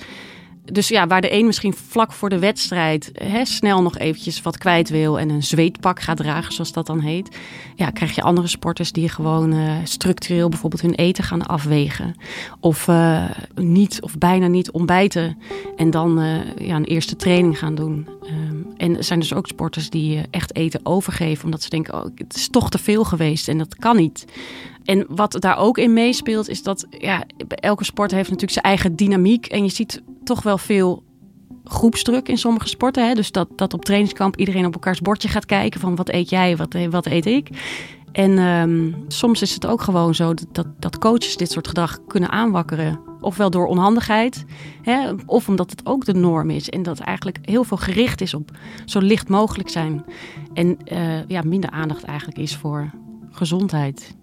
Dus 0.73 0.89
ja, 0.89 1.07
waar 1.07 1.21
de 1.21 1.33
een 1.33 1.47
misschien 1.47 1.75
vlak 1.75 2.13
voor 2.13 2.29
de 2.29 2.39
wedstrijd 2.39 3.11
hè, 3.15 3.45
snel 3.45 3.83
nog 3.83 3.99
eventjes 3.99 4.43
wat 4.43 4.59
kwijt 4.59 4.89
wil 4.89 5.19
en 5.19 5.29
een 5.29 5.43
zweetpak 5.43 6.01
gaat 6.01 6.17
dragen, 6.17 6.53
zoals 6.53 6.73
dat 6.73 6.87
dan 6.87 7.01
heet. 7.01 7.37
Ja, 7.75 7.91
krijg 7.91 8.15
je 8.15 8.23
andere 8.23 8.47
sporters 8.47 8.93
die 8.93 9.09
gewoon 9.09 9.55
uh, 9.55 9.73
structureel 9.85 10.49
bijvoorbeeld 10.49 10.83
hun 10.83 10.95
eten 10.95 11.25
gaan 11.25 11.47
afwegen. 11.47 12.15
Of 12.61 12.89
uh, 12.89 13.25
niet 13.55 14.03
of 14.03 14.19
bijna 14.19 14.47
niet 14.47 14.71
ontbijten 14.71 15.39
en 15.77 15.91
dan 15.91 16.23
uh, 16.23 16.57
ja, 16.59 16.77
een 16.77 16.85
eerste 16.85 17.17
training 17.17 17.59
gaan 17.59 17.75
doen. 17.75 18.09
Um, 18.23 18.67
en 18.77 18.97
er 18.97 19.05
zijn 19.05 19.19
dus 19.19 19.35
ook 19.35 19.47
sporters 19.47 19.91
die 19.91 20.23
echt 20.31 20.55
eten 20.55 20.81
overgeven, 20.83 21.45
omdat 21.45 21.63
ze 21.63 21.69
denken, 21.69 21.95
oh, 21.95 22.05
het 22.15 22.37
is 22.37 22.49
toch 22.49 22.71
te 22.71 22.79
veel 22.79 23.05
geweest 23.05 23.49
en 23.49 23.59
dat 23.59 23.77
kan 23.77 23.97
niet. 23.97 24.25
En 24.87 25.07
wat 25.09 25.37
daar 25.41 25.57
ook 25.57 25.79
in 25.79 25.93
meespeelt, 25.93 26.49
is 26.49 26.63
dat 26.63 26.87
ja, 26.91 27.25
elke 27.49 27.85
sport 27.85 28.11
heeft 28.11 28.31
natuurlijk 28.31 28.53
zijn 28.53 28.65
eigen 28.65 28.97
dynamiek. 28.97 29.47
En 29.47 29.63
je 29.63 29.71
ziet 29.71 30.03
toch 30.25 30.43
wel 30.43 30.59
veel 30.59 31.05
groepsdruk 31.65 32.29
in 32.29 32.39
sommige 32.39 32.69
sporten. 32.69 33.07
Hè? 33.07 33.15
Dus 33.15 33.33
dat, 33.33 33.49
dat 33.57 33.75
op 33.75 33.85
trainingskamp 33.85 34.37
iedereen 34.37 34.67
op 34.67 34.75
elkaars 34.75 35.01
bordje 35.01 35.29
gaat 35.29 35.47
kijken 35.47 35.81
van 35.81 35.97
wat 35.97 36.09
eet 36.09 36.31
jij, 36.31 36.57
wat, 36.57 36.77
wat 36.91 37.07
eet 37.07 37.27
ik. 37.27 37.49
En 38.13 38.39
um, 38.39 39.05
soms 39.09 39.43
is 39.43 39.55
het 39.55 39.67
ook 39.67 39.81
gewoon 39.81 40.15
zo 40.15 40.35
dat, 40.53 40.67
dat 40.79 40.99
coaches 40.99 41.37
dit 41.37 41.51
soort 41.51 41.69
gedrag 41.69 41.99
kunnen 42.07 42.31
aanwakkeren. 42.31 43.01
Ofwel 43.21 43.51
door 43.51 43.67
onhandigheid, 43.67 44.45
hè, 44.83 45.13
of 45.27 45.49
omdat 45.49 45.71
het 45.71 45.87
ook 45.87 46.05
de 46.05 46.15
norm 46.15 46.51
is. 46.51 46.71
En 46.71 46.83
dat 46.83 46.99
eigenlijk 46.99 47.39
heel 47.43 47.65
veel 47.65 47.77
gericht 47.77 48.21
is 48.21 48.35
op 48.35 48.51
zo 48.85 48.99
licht 48.99 49.29
mogelijk 49.29 49.69
zijn. 49.69 50.05
En 50.55 50.79
uh, 50.93 51.27
ja, 51.29 51.43
minder 51.45 51.71
aandacht 51.71 52.05
eigenlijk 52.05 52.39
is 52.39 52.57
voor 52.57 52.91
gezondheid. 53.31 54.17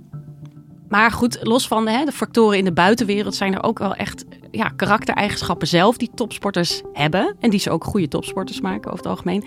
Maar 0.93 1.11
goed, 1.11 1.37
los 1.41 1.67
van 1.67 1.87
hè, 1.87 2.05
de 2.05 2.11
factoren 2.11 2.57
in 2.57 2.65
de 2.65 2.73
buitenwereld 2.73 3.35
zijn 3.35 3.53
er 3.53 3.63
ook 3.63 3.79
wel 3.79 3.95
echt 3.95 4.25
ja, 4.51 4.69
karaktereigenschappen 4.69 5.67
zelf 5.67 5.97
die 5.97 6.09
topsporters 6.15 6.81
hebben. 6.93 7.35
En 7.39 7.49
die 7.49 7.59
ze 7.59 7.69
ook 7.69 7.83
goede 7.83 8.07
topsporters 8.07 8.61
maken 8.61 8.91
over 8.91 9.03
het 9.03 9.11
algemeen. 9.11 9.43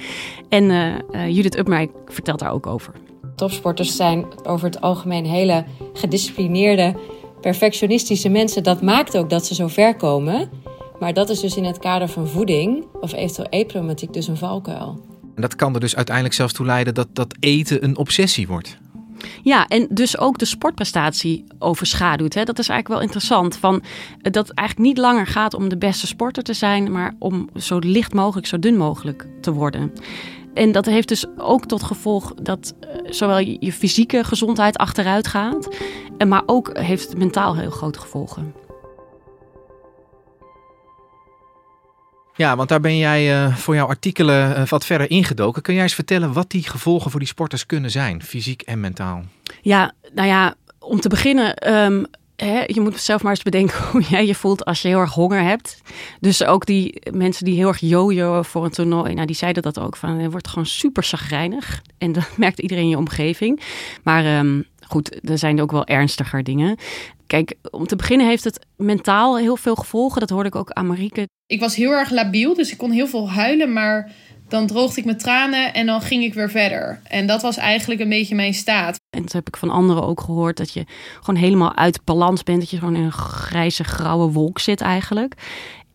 En 0.49 0.71
uh, 0.71 1.29
Judith 1.29 1.59
Upmeij 1.59 1.91
vertelt 2.07 2.38
daar 2.38 2.53
ook 2.53 2.67
over. 2.67 2.93
Topsporters 3.37 3.97
zijn 3.97 4.26
over 4.43 4.67
het 4.67 4.81
algemeen 4.81 5.25
hele 5.25 5.65
gedisciplineerde, 5.93 6.97
perfectionistische 7.41 8.29
mensen. 8.29 8.62
Dat 8.62 8.83
maakt 8.83 9.17
ook 9.17 9.31
dat 9.31 9.47
ze 9.47 9.55
zo 9.55 9.69
ver 9.69 9.97
komen. 9.97 10.50
Maar 10.99 11.12
dat 11.12 11.31
is 11.31 11.41
dus 11.41 11.57
in 11.57 11.65
het 11.65 11.79
kader 11.79 12.09
van 12.09 12.29
voeding 12.29 12.85
of 13.00 13.12
eventueel 13.12 13.49
eetproblematiek 13.50 14.12
dus 14.12 14.29
een 14.29 14.37
valkuil. 14.37 15.05
En 15.35 15.43
dat 15.43 15.57
kan 15.57 15.75
er 15.75 15.81
dus 15.81 15.97
uiteindelijk 15.97 16.35
zelfs 16.35 16.53
toe 16.53 16.67
leiden 16.67 16.95
dat, 16.95 17.09
dat 17.12 17.35
eten 17.41 17.85
een 17.85 17.97
obsessie 17.97 18.47
wordt. 18.47 18.79
Ja, 19.42 19.66
en 19.66 19.87
dus 19.90 20.18
ook 20.18 20.38
de 20.38 20.45
sportprestatie 20.45 21.45
overschaduwt. 21.59 22.35
Hè? 22.35 22.45
Dat 22.45 22.59
is 22.59 22.68
eigenlijk 22.68 23.00
wel 23.00 23.09
interessant. 23.09 23.56
Van, 23.56 23.83
eh, 24.23 24.33
dat 24.33 24.49
het 24.49 24.56
eigenlijk 24.56 24.88
niet 24.88 24.99
langer 24.99 25.26
gaat 25.26 25.54
om 25.54 25.68
de 25.68 25.78
beste 25.78 26.06
sporter 26.06 26.42
te 26.42 26.52
zijn, 26.52 26.92
maar 26.92 27.14
om 27.18 27.49
zo 27.56 27.78
licht 27.78 28.14
mogelijk, 28.14 28.47
zo 28.47 28.59
dun 28.59 28.76
mogelijk 28.76 29.26
te 29.40 29.52
worden. 29.52 29.92
En 30.54 30.73
dat 30.73 30.87
heeft 30.87 31.09
dus 31.09 31.25
ook 31.37 31.66
tot 31.66 31.83
gevolg 31.83 32.35
dat 32.35 32.75
uh, 32.80 33.11
zowel 33.12 33.38
je 33.38 33.73
fysieke 33.73 34.25
gezondheid 34.25 34.76
achteruit 34.76 35.26
gaat, 35.26 35.68
maar 36.26 36.42
ook 36.47 36.78
heeft 36.78 37.09
het 37.09 37.18
mentaal 37.18 37.56
heel 37.56 37.71
grote 37.71 37.99
gevolgen. 37.99 38.65
Ja, 42.37 42.57
want 42.57 42.69
daar 42.69 42.81
ben 42.81 42.97
jij 42.97 43.47
uh, 43.47 43.57
voor 43.57 43.75
jouw 43.75 43.87
artikelen 43.87 44.50
uh, 44.50 44.66
wat 44.66 44.85
verder 44.85 45.11
ingedoken. 45.11 45.62
Kun 45.62 45.75
jij 45.75 45.83
eens 45.83 45.95
vertellen 45.95 46.33
wat 46.33 46.50
die 46.50 46.69
gevolgen 46.69 47.11
voor 47.11 47.21
die 47.21 47.28
sporters 47.28 47.66
kunnen 47.66 47.90
zijn, 47.90 48.23
fysiek 48.23 48.62
en 48.62 48.81
mentaal? 48.81 49.25
Ja, 49.62 49.93
nou 50.14 50.28
ja, 50.28 50.55
om 50.78 51.00
te 51.00 51.09
beginnen. 51.09 51.55
Hè, 52.37 52.62
je 52.66 52.81
moet 52.81 53.00
zelf 53.00 53.23
maar 53.23 53.31
eens 53.31 53.43
bedenken 53.43 53.85
hoe 53.90 54.02
jij 54.02 54.26
je 54.26 54.35
voelt 54.35 54.64
als 54.64 54.83
je 54.83 54.88
heel 54.88 55.00
erg 55.00 55.12
honger 55.12 55.43
hebt. 55.43 55.83
Dus 56.21 56.45
ook 56.45 56.66
die 56.66 57.02
mensen 57.11 57.45
die 57.45 57.57
heel 57.57 57.69
erg 57.69 57.81
jojo 57.81 58.43
voor 58.43 58.64
een 58.64 58.71
toernooi, 58.71 59.14
nou, 59.14 59.26
die 59.26 59.37
zeiden 59.37 59.62
dat 59.62 59.78
ook. 59.78 59.97
Van, 59.97 60.21
je 60.21 60.31
wordt 60.31 60.49
gewoon 60.49 60.66
super 60.66 61.02
chagrijnig. 61.02 61.83
En 61.99 62.12
dat 62.12 62.37
merkt 62.37 62.59
iedereen 62.59 62.83
in 62.83 62.88
je 62.90 62.97
omgeving. 62.97 63.61
Maar 64.02 64.38
um, 64.38 64.66
goed, 64.88 65.31
er 65.31 65.38
zijn 65.38 65.61
ook 65.61 65.71
wel 65.71 65.85
ernstiger 65.85 66.43
dingen. 66.43 66.76
Kijk, 67.26 67.55
om 67.71 67.87
te 67.87 67.97
beginnen 67.97 68.26
heeft 68.26 68.45
het 68.45 68.66
mentaal 68.76 69.38
heel 69.38 69.57
veel 69.57 69.75
gevolgen. 69.75 70.21
Dat 70.21 70.31
hoorde 70.31 70.49
ik 70.49 70.55
ook 70.55 70.71
aan 70.71 70.87
Marieke. 70.87 71.28
Ik 71.47 71.61
was 71.61 71.76
heel 71.76 71.90
erg 71.90 72.11
labiel, 72.11 72.55
dus 72.55 72.73
ik 72.73 72.78
kon 72.78 72.90
heel 72.90 73.07
veel 73.07 73.31
huilen, 73.31 73.73
maar 73.73 74.12
dan 74.49 74.66
droogde 74.66 74.99
ik 74.99 75.05
mijn 75.05 75.19
tranen 75.19 75.75
en 75.75 75.87
dan 75.87 76.00
ging 76.00 76.25
ik 76.25 76.35
weer 76.35 76.50
verder. 76.50 77.00
En 77.05 77.26
dat 77.26 77.43
was 77.43 77.57
eigenlijk 77.57 78.00
een 78.00 78.09
beetje 78.09 78.35
mijn 78.35 78.55
staat. 78.55 79.00
En 79.11 79.23
dat 79.23 79.33
heb 79.33 79.49
ik 79.49 79.57
van 79.57 79.71
anderen 79.71 80.02
ook 80.02 80.21
gehoord, 80.21 80.57
dat 80.57 80.73
je 80.73 80.85
gewoon 81.21 81.40
helemaal 81.40 81.76
uit 81.76 82.05
balans 82.05 82.43
bent. 82.43 82.61
Dat 82.61 82.71
je 82.71 82.78
gewoon 82.78 82.97
in 82.97 83.02
een 83.02 83.12
grijze, 83.12 83.85
grauwe 83.85 84.33
wolk 84.33 84.59
zit 84.59 84.81
eigenlijk. 84.81 85.35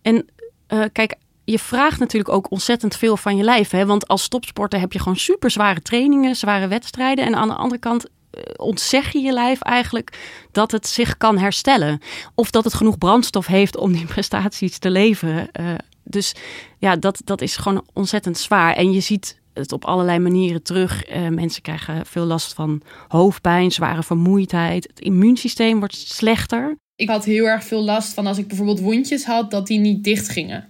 En 0.02 0.26
uh, 0.74 0.84
kijk, 0.92 1.16
je 1.44 1.60
vraagt 1.60 2.00
natuurlijk 2.00 2.34
ook 2.34 2.52
ontzettend 2.52 2.96
veel 2.96 3.18
van 3.18 3.38
je 3.38 3.44
lijf. 3.44 3.70
Hè? 3.70 3.86
Want 3.86 4.08
als 4.08 4.28
topsporter 4.28 4.80
heb 4.80 4.94
je 4.94 5.00
gewoon 5.00 5.18
super 5.18 5.52
zware 5.52 5.82
trainingen, 5.82 6.36
zware 6.36 6.68
wedstrijden. 6.68 7.26
En 7.26 7.36
aan 7.36 7.48
de 7.48 7.54
andere 7.54 7.80
kant 7.80 8.06
eh, 8.06 8.12
ontzeg 8.56 9.12
je 9.12 9.20
je 9.20 9.32
lijf 9.32 9.62
eigenlijk 9.62 10.20
dat 10.52 10.72
het 10.72 10.88
zich 10.88 11.18
kan 11.18 11.38
herstellen. 11.38 12.00
Of 12.36 12.52
dat 12.52 12.64
het 12.64 12.74
genoeg 12.74 12.98
brandstof 12.98 13.46
heeft 13.46 13.78
om 13.78 13.92
die 13.92 14.06
prestaties 14.16 14.78
te 14.78 14.90
leveren. 14.90 15.50
Uh, 15.60 15.74
dus 16.04 16.36
ja, 16.78 16.96
dat, 16.96 17.22
dat 17.24 17.42
is 17.42 17.56
gewoon 17.56 17.88
ontzettend 17.94 18.38
zwaar. 18.38 18.76
En 18.76 18.92
je 18.92 19.00
ziet 19.00 19.40
het 19.54 19.72
op 19.72 19.86
allerlei 19.86 20.20
manieren 20.20 20.64
terug. 20.64 21.10
Uh, 21.10 21.28
mensen 21.28 21.62
krijgen 21.62 22.06
veel 22.06 22.26
last 22.26 22.54
van 22.54 22.82
hoofdpijn, 23.08 23.72
zware 23.72 24.04
vermoeidheid. 24.04 24.88
Het 24.88 25.00
immuunsysteem 25.00 25.80
wordt 25.80 25.96
slechter. 25.96 26.76
Ik 26.96 27.10
had 27.10 27.26
heel 27.26 27.46
erg 27.46 27.64
veel 27.64 27.84
last 27.84 28.14
van 28.14 28.28
als 28.28 28.38
ik 28.38 28.48
bijvoorbeeld 28.48 28.80
wondjes 28.80 29.26
had, 29.26 29.52
dat 29.52 29.68
die 29.68 29.80
niet 29.80 30.04
dicht 30.04 30.30
gingen. 30.30 30.70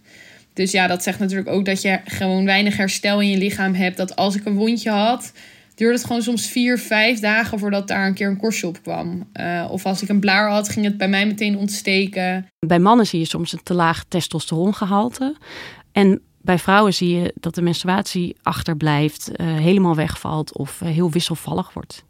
Dus 0.53 0.71
ja, 0.71 0.87
dat 0.87 1.03
zegt 1.03 1.19
natuurlijk 1.19 1.49
ook 1.49 1.65
dat 1.65 1.81
je 1.81 1.99
gewoon 2.05 2.45
weinig 2.45 2.77
herstel 2.77 3.21
in 3.21 3.29
je 3.29 3.37
lichaam 3.37 3.73
hebt. 3.73 3.97
Dat 3.97 4.15
als 4.15 4.35
ik 4.35 4.45
een 4.45 4.55
wondje 4.55 4.89
had, 4.89 5.31
duurde 5.75 5.95
het 5.95 6.05
gewoon 6.05 6.21
soms 6.21 6.47
vier, 6.47 6.77
vijf 6.77 7.19
dagen 7.19 7.59
voordat 7.59 7.87
daar 7.87 8.07
een 8.07 8.13
keer 8.13 8.27
een 8.27 8.37
korstje 8.37 8.67
op 8.67 8.81
kwam. 8.81 9.29
Uh, 9.33 9.67
of 9.69 9.85
als 9.85 10.01
ik 10.01 10.09
een 10.09 10.19
blaar 10.19 10.49
had, 10.49 10.69
ging 10.69 10.85
het 10.85 10.97
bij 10.97 11.09
mij 11.09 11.27
meteen 11.27 11.57
ontsteken. 11.57 12.47
Bij 12.59 12.79
mannen 12.79 13.07
zie 13.07 13.19
je 13.19 13.25
soms 13.25 13.53
een 13.53 13.63
te 13.63 13.73
laag 13.73 14.03
testosterongehalte. 14.07 15.35
En 15.91 16.21
bij 16.41 16.59
vrouwen 16.59 16.93
zie 16.93 17.17
je 17.17 17.33
dat 17.35 17.55
de 17.55 17.61
menstruatie 17.61 18.35
achterblijft, 18.41 19.31
uh, 19.35 19.47
helemaal 19.55 19.95
wegvalt 19.95 20.57
of 20.57 20.81
uh, 20.81 20.89
heel 20.89 21.11
wisselvallig 21.11 21.73
wordt. 21.73 22.03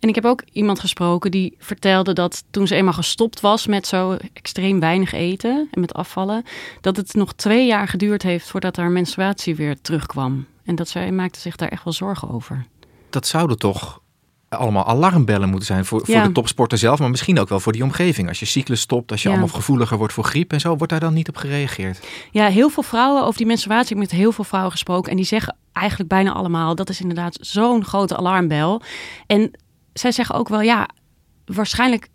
En 0.00 0.08
ik 0.08 0.14
heb 0.14 0.24
ook 0.24 0.42
iemand 0.52 0.80
gesproken 0.80 1.30
die 1.30 1.54
vertelde 1.58 2.12
dat 2.12 2.44
toen 2.50 2.66
ze 2.66 2.74
eenmaal 2.74 2.92
gestopt 2.92 3.40
was 3.40 3.66
met 3.66 3.86
zo 3.86 4.16
extreem 4.32 4.80
weinig 4.80 5.12
eten 5.12 5.68
en 5.70 5.80
met 5.80 5.94
afvallen, 5.94 6.42
dat 6.80 6.96
het 6.96 7.14
nog 7.14 7.34
twee 7.34 7.66
jaar 7.66 7.88
geduurd 7.88 8.22
heeft 8.22 8.48
voordat 8.48 8.76
haar 8.76 8.90
menstruatie 8.90 9.56
weer 9.56 9.80
terugkwam. 9.80 10.46
En 10.64 10.74
dat 10.74 10.88
zij 10.88 11.12
maakte 11.12 11.40
zich 11.40 11.56
daar 11.56 11.68
echt 11.68 11.84
wel 11.84 11.92
zorgen 11.92 12.30
over 12.30 12.66
dat 13.10 13.26
zouden 13.26 13.58
toch 13.58 14.00
allemaal 14.48 14.86
alarmbellen 14.86 15.48
moeten 15.48 15.66
zijn 15.66 15.84
voor, 15.84 16.06
voor 16.06 16.22
de 16.22 16.32
topsporter 16.32 16.78
zelf, 16.78 16.98
maar 16.98 17.10
misschien 17.10 17.38
ook 17.38 17.48
wel 17.48 17.60
voor 17.60 17.72
die 17.72 17.82
omgeving. 17.82 18.28
Als 18.28 18.40
je 18.40 18.46
cyclus 18.46 18.80
stopt, 18.80 19.10
als 19.10 19.22
je 19.22 19.28
allemaal 19.28 19.48
gevoeliger 19.48 19.98
wordt 19.98 20.12
voor 20.12 20.24
griep 20.24 20.52
en 20.52 20.60
zo, 20.60 20.76
wordt 20.76 20.92
daar 20.92 21.00
dan 21.00 21.14
niet 21.14 21.28
op 21.28 21.36
gereageerd? 21.36 22.06
Ja, 22.30 22.46
heel 22.46 22.68
veel 22.68 22.82
vrouwen 22.82 23.22
over 23.24 23.36
die 23.36 23.46
menstruatie. 23.46 23.96
Ik 23.96 24.02
heb 24.02 24.10
met 24.10 24.20
heel 24.20 24.32
veel 24.32 24.44
vrouwen 24.44 24.72
gesproken 24.72 25.10
en 25.10 25.16
die 25.16 25.26
zeggen 25.26 25.56
eigenlijk 25.72 26.08
bijna 26.08 26.32
allemaal 26.32 26.74
dat 26.74 26.88
is 26.88 27.00
inderdaad 27.00 27.38
zo'n 27.40 27.84
grote 27.84 28.16
alarmbel. 28.16 28.82
En 29.26 29.50
zij 29.92 30.12
zeggen 30.12 30.34
ook 30.34 30.48
wel, 30.48 30.60
ja, 30.60 30.88
waarschijnlijk 31.44 32.08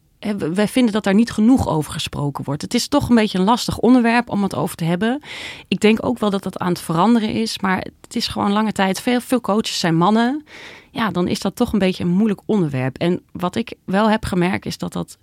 wij 0.53 0.67
vinden 0.67 0.93
dat 0.93 1.03
daar 1.03 1.13
niet 1.13 1.31
genoeg 1.31 1.67
over 1.67 1.91
gesproken 1.91 2.43
wordt. 2.43 2.61
Het 2.61 2.73
is 2.73 2.87
toch 2.87 3.09
een 3.09 3.15
beetje 3.15 3.37
een 3.37 3.43
lastig 3.43 3.77
onderwerp 3.77 4.29
om 4.29 4.43
het 4.43 4.55
over 4.55 4.75
te 4.75 4.83
hebben. 4.83 5.21
Ik 5.67 5.79
denk 5.79 6.05
ook 6.05 6.19
wel 6.19 6.29
dat 6.29 6.43
dat 6.43 6.59
aan 6.59 6.69
het 6.69 6.81
veranderen 6.81 7.29
is, 7.29 7.59
maar 7.59 7.87
het 8.01 8.15
is 8.15 8.27
gewoon 8.27 8.51
lange 8.51 8.71
tijd. 8.71 9.01
Veel, 9.01 9.21
veel 9.21 9.41
coaches 9.41 9.79
zijn 9.79 9.95
mannen. 9.95 10.45
Ja, 10.91 11.09
dan 11.09 11.27
is 11.27 11.39
dat 11.39 11.55
toch 11.55 11.73
een 11.73 11.79
beetje 11.79 12.03
een 12.03 12.09
moeilijk 12.09 12.41
onderwerp. 12.45 12.97
En 12.97 13.21
wat 13.31 13.55
ik 13.55 13.73
wel 13.85 14.09
heb 14.09 14.25
gemerkt 14.25 14.65
is 14.65 14.77
dat 14.77 14.93
dat 14.93 15.17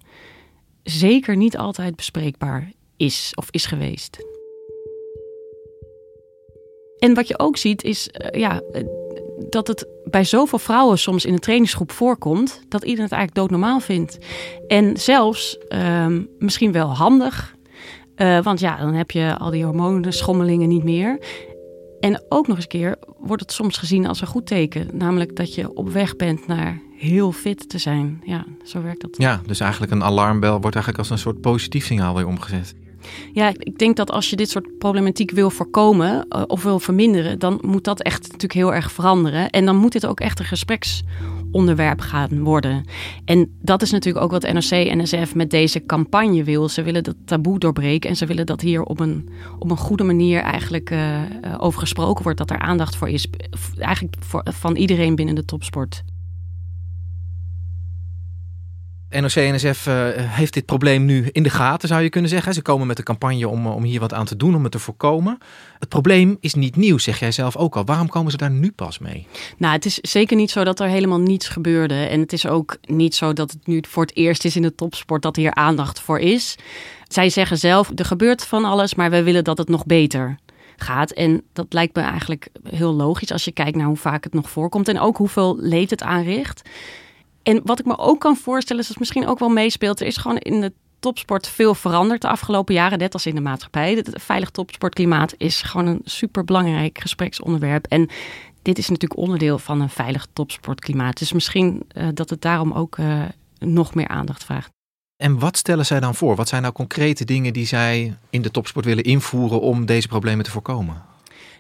zeker 0.83 1.37
niet 1.37 1.57
altijd 1.57 1.97
bespreekbaar 1.97 2.73
is 2.97 3.33
of 3.35 3.47
is 3.51 3.67
geweest. 3.67 4.19
En 6.99 7.15
wat 7.15 7.29
je 7.29 7.39
ook 7.39 7.57
ziet 7.57 7.83
is, 7.83 8.09
uh, 8.13 8.41
ja, 8.41 8.63
dat 9.49 9.67
het 9.67 9.87
bij 10.05 10.25
zoveel 10.25 10.59
vrouwen 10.59 10.99
soms 10.99 11.25
in 11.25 11.33
een 11.33 11.39
trainingsgroep 11.39 11.93
voorkomt, 11.93 12.63
dat 12.69 12.83
iedereen 12.83 13.05
het 13.05 13.13
eigenlijk 13.13 13.41
doodnormaal 13.41 13.81
vindt. 13.81 14.19
En 14.67 14.97
zelfs 14.97 15.59
um, 15.69 16.29
misschien 16.39 16.73
wel 16.73 16.95
handig, 16.95 17.55
uh, 18.17 18.43
want 18.43 18.61
ja, 18.61 18.77
dan 18.77 18.95
heb 18.95 19.11
je 19.11 19.37
al 19.39 19.51
die 19.51 19.65
hormonen, 19.65 20.13
schommelingen 20.13 20.69
niet 20.69 20.85
meer. 20.85 21.19
En 22.01 22.23
ook 22.29 22.47
nog 22.47 22.57
eens 22.57 22.65
een 22.65 22.81
keer 22.81 22.97
wordt 23.19 23.43
het 23.43 23.53
soms 23.53 23.79
gezien 23.79 24.07
als 24.07 24.21
een 24.21 24.27
goed 24.27 24.47
teken. 24.47 24.89
Namelijk 24.93 25.37
dat 25.37 25.55
je 25.55 25.75
op 25.75 25.91
weg 25.91 26.17
bent 26.17 26.47
naar 26.47 26.81
heel 26.97 27.33
fit 27.33 27.69
te 27.69 27.79
zijn. 27.79 28.23
Ja, 28.25 28.45
zo 28.65 28.83
werkt 28.83 29.01
dat. 29.01 29.17
Ja, 29.17 29.41
dus 29.47 29.61
eigenlijk 29.61 29.93
een 29.93 30.05
alarmbel 30.05 30.61
wordt 30.61 30.77
eigenlijk 30.77 30.99
als 30.99 31.11
een 31.11 31.19
soort 31.19 31.41
positief 31.41 31.85
signaal 31.85 32.15
weer 32.15 32.27
omgezet. 32.27 32.75
Ja, 33.33 33.53
ik 33.59 33.79
denk 33.79 33.97
dat 33.97 34.11
als 34.11 34.31
je 34.31 34.37
dit 34.37 34.51
soort 34.51 34.79
problematiek 34.79 35.31
wil 35.31 35.51
voorkomen 35.51 36.27
uh, 36.29 36.43
of 36.47 36.63
wil 36.63 36.79
verminderen, 36.79 37.39
dan 37.39 37.59
moet 37.63 37.85
dat 37.85 38.03
echt 38.03 38.23
natuurlijk 38.23 38.53
heel 38.53 38.75
erg 38.75 38.93
veranderen. 38.93 39.51
En 39.51 39.65
dan 39.65 39.77
moet 39.77 39.93
dit 39.93 40.07
ook 40.07 40.21
echt 40.21 40.39
een 40.39 40.45
gespreksonderwerp 40.45 42.01
gaan 42.01 42.43
worden. 42.43 42.85
En 43.25 43.57
dat 43.63 43.83
is 43.83 43.91
natuurlijk 43.91 44.25
ook 44.25 44.31
wat 44.31 44.53
NRC 44.53 44.71
en 44.71 44.99
NSF 44.99 45.35
met 45.35 45.51
deze 45.51 45.87
campagne 45.87 46.45
wil. 46.45 46.69
Ze 46.69 46.83
willen 46.83 47.05
dat 47.05 47.17
taboe 47.25 47.59
doorbreken 47.59 48.11
en 48.11 48.17
ze 48.17 48.27
willen 48.27 48.47
dat 48.47 48.61
hier 48.61 48.83
op 48.83 49.01
een, 49.01 49.29
op 49.59 49.71
een 49.71 49.77
goede 49.77 50.05
manier 50.05 50.41
eigenlijk 50.41 50.91
uh, 50.91 51.21
over 51.59 51.81
gesproken 51.81 52.23
wordt. 52.23 52.39
Dat 52.39 52.51
er 52.51 52.59
aandacht 52.59 52.97
voor 52.97 53.09
is. 53.09 53.27
Eigenlijk 53.79 54.17
voor, 54.21 54.43
van 54.45 54.77
iedereen 54.77 55.15
binnen 55.15 55.35
de 55.35 55.45
topsport. 55.45 56.03
NOC-NSF 59.11 59.87
uh, 59.87 59.95
heeft 60.17 60.53
dit 60.55 60.67
probleem 60.67 61.05
nu 61.05 61.29
in 61.33 61.43
de 61.43 61.51
gaten, 61.51 61.89
zou 61.89 62.03
je 62.03 62.09
kunnen 62.09 62.31
zeggen. 62.31 62.55
Ze 62.55 62.63
komen 62.63 62.87
met 62.87 62.99
een 62.99 63.05
campagne 63.05 63.49
om, 63.49 63.67
om 63.67 63.83
hier 63.83 64.01
wat 64.01 64.15
aan 64.15 64.25
te 64.25 64.37
doen, 64.37 64.55
om 64.55 64.63
het 64.63 64.73
te 64.73 64.79
voorkomen. 64.79 65.39
Het 65.79 65.89
probleem 65.89 66.37
is 66.41 66.55
niet 66.55 66.77
nieuw, 66.77 66.99
zeg 66.99 67.19
jij 67.19 67.33
zelf 67.33 67.57
ook 67.57 67.77
al. 67.77 67.85
Waarom 67.85 68.09
komen 68.09 68.31
ze 68.31 68.37
daar 68.37 68.51
nu 68.51 68.73
pas 68.73 68.99
mee? 68.99 69.27
Nou, 69.57 69.73
het 69.73 69.85
is 69.85 69.99
zeker 69.99 70.37
niet 70.37 70.51
zo 70.51 70.65
dat 70.65 70.81
er 70.81 70.89
helemaal 70.89 71.21
niets 71.21 71.49
gebeurde. 71.49 71.95
En 71.95 72.21
het 72.21 72.33
is 72.33 72.47
ook 72.47 72.77
niet 72.83 73.15
zo 73.15 73.33
dat 73.33 73.51
het 73.51 73.67
nu 73.67 73.83
voor 73.89 74.03
het 74.03 74.17
eerst 74.17 74.45
is 74.45 74.57
in 74.57 74.63
de 74.63 74.75
topsport 74.75 75.23
dat 75.23 75.37
hier 75.37 75.55
aandacht 75.55 76.01
voor 76.01 76.19
is. 76.19 76.57
Zij 77.09 77.31
zeggen 77.31 77.59
zelf, 77.59 77.91
er 77.95 78.05
gebeurt 78.05 78.45
van 78.45 78.65
alles, 78.65 78.95
maar 78.95 79.11
we 79.11 79.23
willen 79.23 79.45
dat 79.45 79.59
het 79.59 79.69
nog 79.69 79.87
beter 79.87 80.39
gaat. 80.77 81.11
En 81.11 81.43
dat 81.53 81.67
lijkt 81.69 81.97
me 81.97 82.03
eigenlijk 82.03 82.49
heel 82.63 82.95
logisch 82.95 83.33
als 83.33 83.45
je 83.45 83.53
kijkt 83.53 83.77
naar 83.77 83.87
hoe 83.87 83.97
vaak 83.97 84.25
het 84.25 84.35
nog 84.35 84.51
voorkomt. 84.51 84.89
En 84.89 85.01
ook 85.01 85.17
hoeveel 85.17 85.57
leed 85.59 85.91
het 85.91 86.03
aanricht. 86.03 86.63
En 87.43 87.61
wat 87.65 87.79
ik 87.79 87.85
me 87.85 87.99
ook 87.99 88.21
kan 88.21 88.37
voorstellen, 88.37 88.83
is 88.83 88.89
dat 88.89 88.99
misschien 88.99 89.27
ook 89.27 89.39
wel 89.39 89.49
meespeelt. 89.49 90.01
Er 90.01 90.07
is 90.07 90.17
gewoon 90.17 90.39
in 90.39 90.61
de 90.61 90.73
topsport 90.99 91.49
veel 91.49 91.75
veranderd 91.75 92.21
de 92.21 92.29
afgelopen 92.29 92.75
jaren, 92.75 92.99
net 92.99 93.13
als 93.13 93.27
in 93.27 93.35
de 93.35 93.41
maatschappij. 93.41 93.95
Het 93.95 94.11
veilig 94.13 94.51
topsportklimaat 94.51 95.35
is 95.37 95.63
gewoon 95.63 95.87
een 95.87 96.01
superbelangrijk 96.05 97.01
gespreksonderwerp. 97.01 97.87
En 97.87 98.09
dit 98.63 98.79
is 98.79 98.89
natuurlijk 98.89 99.21
onderdeel 99.21 99.59
van 99.59 99.81
een 99.81 99.89
veilig 99.89 100.27
topsportklimaat. 100.33 101.19
Dus 101.19 101.33
misschien 101.33 101.83
uh, 101.97 102.09
dat 102.15 102.31
het 102.31 102.43
daarom 102.43 102.73
ook 102.73 102.97
uh, 102.97 103.23
nog 103.59 103.95
meer 103.95 104.09
aandacht 104.09 104.45
vraagt. 104.45 104.71
En 105.17 105.39
wat 105.39 105.57
stellen 105.57 105.87
zij 105.87 106.01
dan 106.01 106.15
voor? 106.15 106.37
Wat 106.37 106.49
zijn 106.49 106.63
nou 106.63 106.75
concrete 106.75 107.25
dingen 107.25 107.53
die 107.53 107.67
zij 107.67 108.17
in 108.31 108.43
de 108.43 108.51
topsport 108.51 108.85
willen 108.85 109.05
invoeren 109.05 109.61
om 109.61 109.87
deze 109.87 110.09
problemen 110.09 110.45
te 110.45 110.51
voorkomen? 110.51 111.03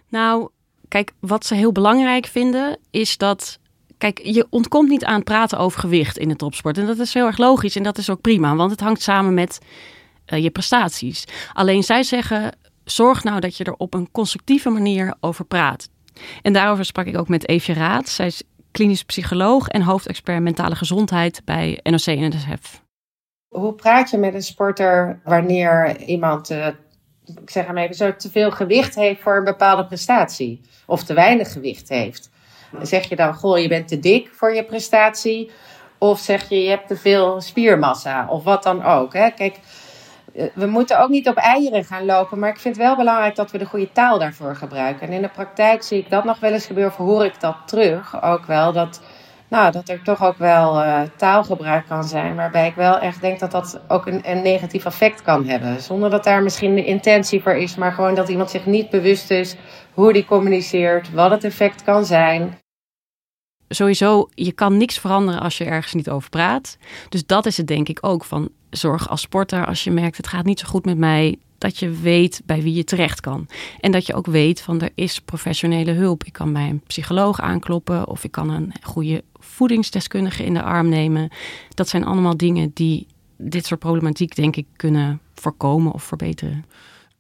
Nou, 0.08 0.48
kijk, 0.88 1.12
wat 1.18 1.46
ze 1.46 1.54
heel 1.54 1.72
belangrijk 1.72 2.26
vinden 2.26 2.78
is 2.90 3.16
dat. 3.16 3.58
Kijk, 4.00 4.20
je 4.22 4.46
ontkomt 4.50 4.88
niet 4.88 5.04
aan 5.04 5.14
het 5.14 5.24
praten 5.24 5.58
over 5.58 5.80
gewicht 5.80 6.18
in 6.18 6.28
de 6.28 6.36
topsport. 6.36 6.78
En 6.78 6.86
dat 6.86 6.98
is 6.98 7.14
heel 7.14 7.26
erg 7.26 7.38
logisch 7.38 7.76
en 7.76 7.82
dat 7.82 7.98
is 7.98 8.10
ook 8.10 8.20
prima, 8.20 8.56
want 8.56 8.70
het 8.70 8.80
hangt 8.80 9.02
samen 9.02 9.34
met 9.34 9.58
uh, 10.26 10.42
je 10.42 10.50
prestaties. 10.50 11.24
Alleen 11.52 11.82
zij 11.82 12.02
zeggen: 12.02 12.56
zorg 12.84 13.24
nou 13.24 13.40
dat 13.40 13.56
je 13.56 13.64
er 13.64 13.74
op 13.74 13.94
een 13.94 14.10
constructieve 14.10 14.70
manier 14.70 15.14
over 15.20 15.44
praat. 15.44 15.88
En 16.42 16.52
daarover 16.52 16.84
sprak 16.84 17.06
ik 17.06 17.18
ook 17.18 17.28
met 17.28 17.48
Eefje 17.48 17.72
Raad. 17.72 18.08
Zij 18.08 18.26
is 18.26 18.42
klinisch 18.70 19.04
psycholoog 19.04 19.68
en 19.68 19.82
hoofdexpert 19.82 20.42
mentale 20.42 20.74
gezondheid 20.74 21.42
bij 21.44 21.80
NOC-NSF. 21.82 22.82
Hoe 23.48 23.72
praat 23.72 24.10
je 24.10 24.18
met 24.18 24.34
een 24.34 24.42
sporter 24.42 25.20
wanneer 25.24 26.00
iemand, 26.00 26.50
uh, 26.50 26.66
ik 27.40 27.50
zeg 27.50 27.66
maar 27.66 27.76
even 27.76 27.94
zo, 27.94 28.16
te 28.16 28.30
veel 28.30 28.50
gewicht 28.50 28.94
heeft 28.94 29.20
voor 29.20 29.36
een 29.36 29.44
bepaalde 29.44 29.86
prestatie? 29.86 30.60
Of 30.86 31.04
te 31.04 31.14
weinig 31.14 31.52
gewicht 31.52 31.88
heeft? 31.88 32.30
Zeg 32.82 33.08
je 33.08 33.16
dan, 33.16 33.34
goh, 33.34 33.58
je 33.58 33.68
bent 33.68 33.88
te 33.88 33.98
dik 33.98 34.30
voor 34.32 34.54
je 34.54 34.64
prestatie? 34.64 35.50
Of 35.98 36.18
zeg 36.18 36.48
je, 36.48 36.62
je 36.62 36.68
hebt 36.68 36.88
te 36.88 36.96
veel 36.96 37.40
spiermassa? 37.40 38.26
Of 38.28 38.44
wat 38.44 38.62
dan 38.62 38.84
ook. 38.84 39.12
Hè? 39.12 39.30
Kijk, 39.30 39.58
eh, 40.34 40.44
we 40.54 40.66
moeten 40.66 41.00
ook 41.00 41.08
niet 41.08 41.28
op 41.28 41.36
eieren 41.36 41.84
gaan 41.84 42.04
lopen, 42.04 42.38
maar 42.38 42.48
ik 42.48 42.58
vind 42.58 42.76
het 42.76 42.84
wel 42.84 42.96
belangrijk 42.96 43.34
dat 43.34 43.50
we 43.50 43.58
de 43.58 43.64
goede 43.64 43.92
taal 43.92 44.18
daarvoor 44.18 44.56
gebruiken. 44.56 45.06
En 45.06 45.12
in 45.12 45.22
de 45.22 45.28
praktijk 45.28 45.82
zie 45.82 45.98
ik 45.98 46.10
dat 46.10 46.24
nog 46.24 46.40
wel 46.40 46.52
eens 46.52 46.66
gebeuren, 46.66 46.92
of 46.92 46.98
hoor 46.98 47.24
ik 47.24 47.40
dat 47.40 47.56
terug 47.64 48.22
ook 48.22 48.46
wel, 48.46 48.72
dat, 48.72 49.00
nou, 49.48 49.72
dat 49.72 49.88
er 49.88 50.02
toch 50.02 50.24
ook 50.24 50.38
wel 50.38 50.82
uh, 50.82 51.00
taalgebruik 51.16 51.86
kan 51.86 52.04
zijn, 52.04 52.36
waarbij 52.36 52.66
ik 52.66 52.74
wel 52.74 52.98
echt 52.98 53.20
denk 53.20 53.38
dat 53.38 53.50
dat 53.50 53.80
ook 53.88 54.06
een, 54.06 54.20
een 54.30 54.42
negatief 54.42 54.84
effect 54.84 55.22
kan 55.22 55.46
hebben. 55.46 55.80
Zonder 55.80 56.10
dat 56.10 56.24
daar 56.24 56.42
misschien 56.42 56.74
de 56.74 56.84
intentie 56.84 57.42
voor 57.42 57.56
is, 57.56 57.76
maar 57.76 57.92
gewoon 57.92 58.14
dat 58.14 58.28
iemand 58.28 58.50
zich 58.50 58.66
niet 58.66 58.90
bewust 58.90 59.30
is 59.30 59.56
hoe 59.94 60.12
die 60.12 60.24
communiceert, 60.24 61.12
wat 61.12 61.30
het 61.30 61.44
effect 61.44 61.84
kan 61.84 62.04
zijn 62.04 62.59
sowieso, 63.74 64.28
je 64.34 64.52
kan 64.52 64.76
niks 64.76 64.98
veranderen 64.98 65.40
als 65.40 65.58
je 65.58 65.64
ergens 65.64 65.94
niet 65.94 66.10
over 66.10 66.30
praat. 66.30 66.76
Dus 67.08 67.26
dat 67.26 67.46
is 67.46 67.56
het 67.56 67.66
denk 67.66 67.88
ik 67.88 67.98
ook 68.00 68.24
van 68.24 68.48
zorg 68.70 69.08
als 69.08 69.20
sporter 69.20 69.66
als 69.66 69.84
je 69.84 69.90
merkt 69.90 70.16
het 70.16 70.26
gaat 70.26 70.44
niet 70.44 70.60
zo 70.60 70.66
goed 70.68 70.84
met 70.84 70.98
mij. 70.98 71.38
Dat 71.58 71.78
je 71.78 71.90
weet 71.90 72.42
bij 72.44 72.62
wie 72.62 72.74
je 72.74 72.84
terecht 72.84 73.20
kan. 73.20 73.46
En 73.80 73.92
dat 73.92 74.06
je 74.06 74.14
ook 74.14 74.26
weet 74.26 74.60
van 74.60 74.80
er 74.80 74.90
is 74.94 75.20
professionele 75.20 75.92
hulp. 75.92 76.24
Ik 76.24 76.32
kan 76.32 76.52
bij 76.52 76.68
een 76.68 76.82
psycholoog 76.86 77.40
aankloppen 77.40 78.08
of 78.08 78.24
ik 78.24 78.30
kan 78.30 78.50
een 78.50 78.72
goede 78.82 79.24
voedingsdeskundige 79.34 80.44
in 80.44 80.54
de 80.54 80.62
arm 80.62 80.88
nemen. 80.88 81.28
Dat 81.74 81.88
zijn 81.88 82.04
allemaal 82.04 82.36
dingen 82.36 82.70
die 82.74 83.06
dit 83.36 83.66
soort 83.66 83.80
problematiek 83.80 84.34
denk 84.34 84.56
ik 84.56 84.66
kunnen 84.76 85.20
voorkomen 85.34 85.92
of 85.92 86.02
verbeteren 86.02 86.64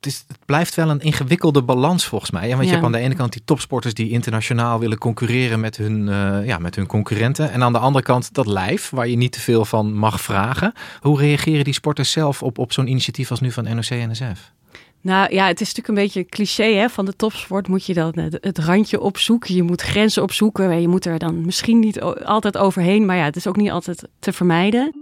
het, 0.00 0.12
is, 0.12 0.24
het 0.28 0.38
blijft 0.46 0.74
wel 0.74 0.90
een 0.90 1.00
ingewikkelde 1.00 1.62
balans 1.62 2.06
volgens 2.06 2.30
mij. 2.30 2.48
Want 2.48 2.64
je 2.64 2.70
hebt 2.70 2.84
aan 2.84 2.92
de 2.92 2.98
ene 2.98 3.14
kant 3.14 3.32
die 3.32 3.42
topsporters 3.44 3.94
die 3.94 4.10
internationaal 4.10 4.78
willen 4.78 4.98
concurreren 4.98 5.60
met 5.60 5.76
hun, 5.76 6.06
uh, 6.06 6.46
ja, 6.46 6.58
met 6.58 6.74
hun 6.74 6.86
concurrenten. 6.86 7.50
En 7.50 7.62
aan 7.62 7.72
de 7.72 7.78
andere 7.78 8.04
kant 8.04 8.34
dat 8.34 8.46
lijf 8.46 8.90
waar 8.90 9.08
je 9.08 9.16
niet 9.16 9.32
te 9.32 9.40
veel 9.40 9.64
van 9.64 9.94
mag 9.94 10.20
vragen. 10.20 10.72
Hoe 11.00 11.18
reageren 11.18 11.64
die 11.64 11.74
sporters 11.74 12.10
zelf 12.10 12.42
op, 12.42 12.58
op 12.58 12.72
zo'n 12.72 12.86
initiatief 12.86 13.30
als 13.30 13.40
nu 13.40 13.52
van 13.52 13.64
NOC-NSF? 13.64 14.52
Nou 15.00 15.34
ja, 15.34 15.46
het 15.46 15.60
is 15.60 15.66
natuurlijk 15.66 15.88
een 15.88 16.04
beetje 16.04 16.20
een 16.20 16.28
cliché 16.28 16.74
hè? 16.74 16.88
van 16.88 17.04
de 17.04 17.16
topsport. 17.16 17.68
Moet 17.68 17.86
je 17.86 17.94
dan 17.94 18.12
het 18.40 18.58
randje 18.58 19.00
opzoeken. 19.00 19.54
Je 19.54 19.62
moet 19.62 19.80
grenzen 19.82 20.22
opzoeken. 20.22 20.80
Je 20.80 20.88
moet 20.88 21.04
er 21.04 21.18
dan 21.18 21.44
misschien 21.44 21.78
niet 21.78 22.00
altijd 22.24 22.56
overheen. 22.56 23.06
Maar 23.06 23.16
ja, 23.16 23.24
het 23.24 23.36
is 23.36 23.46
ook 23.46 23.56
niet 23.56 23.70
altijd 23.70 24.08
te 24.18 24.32
vermijden. 24.32 24.94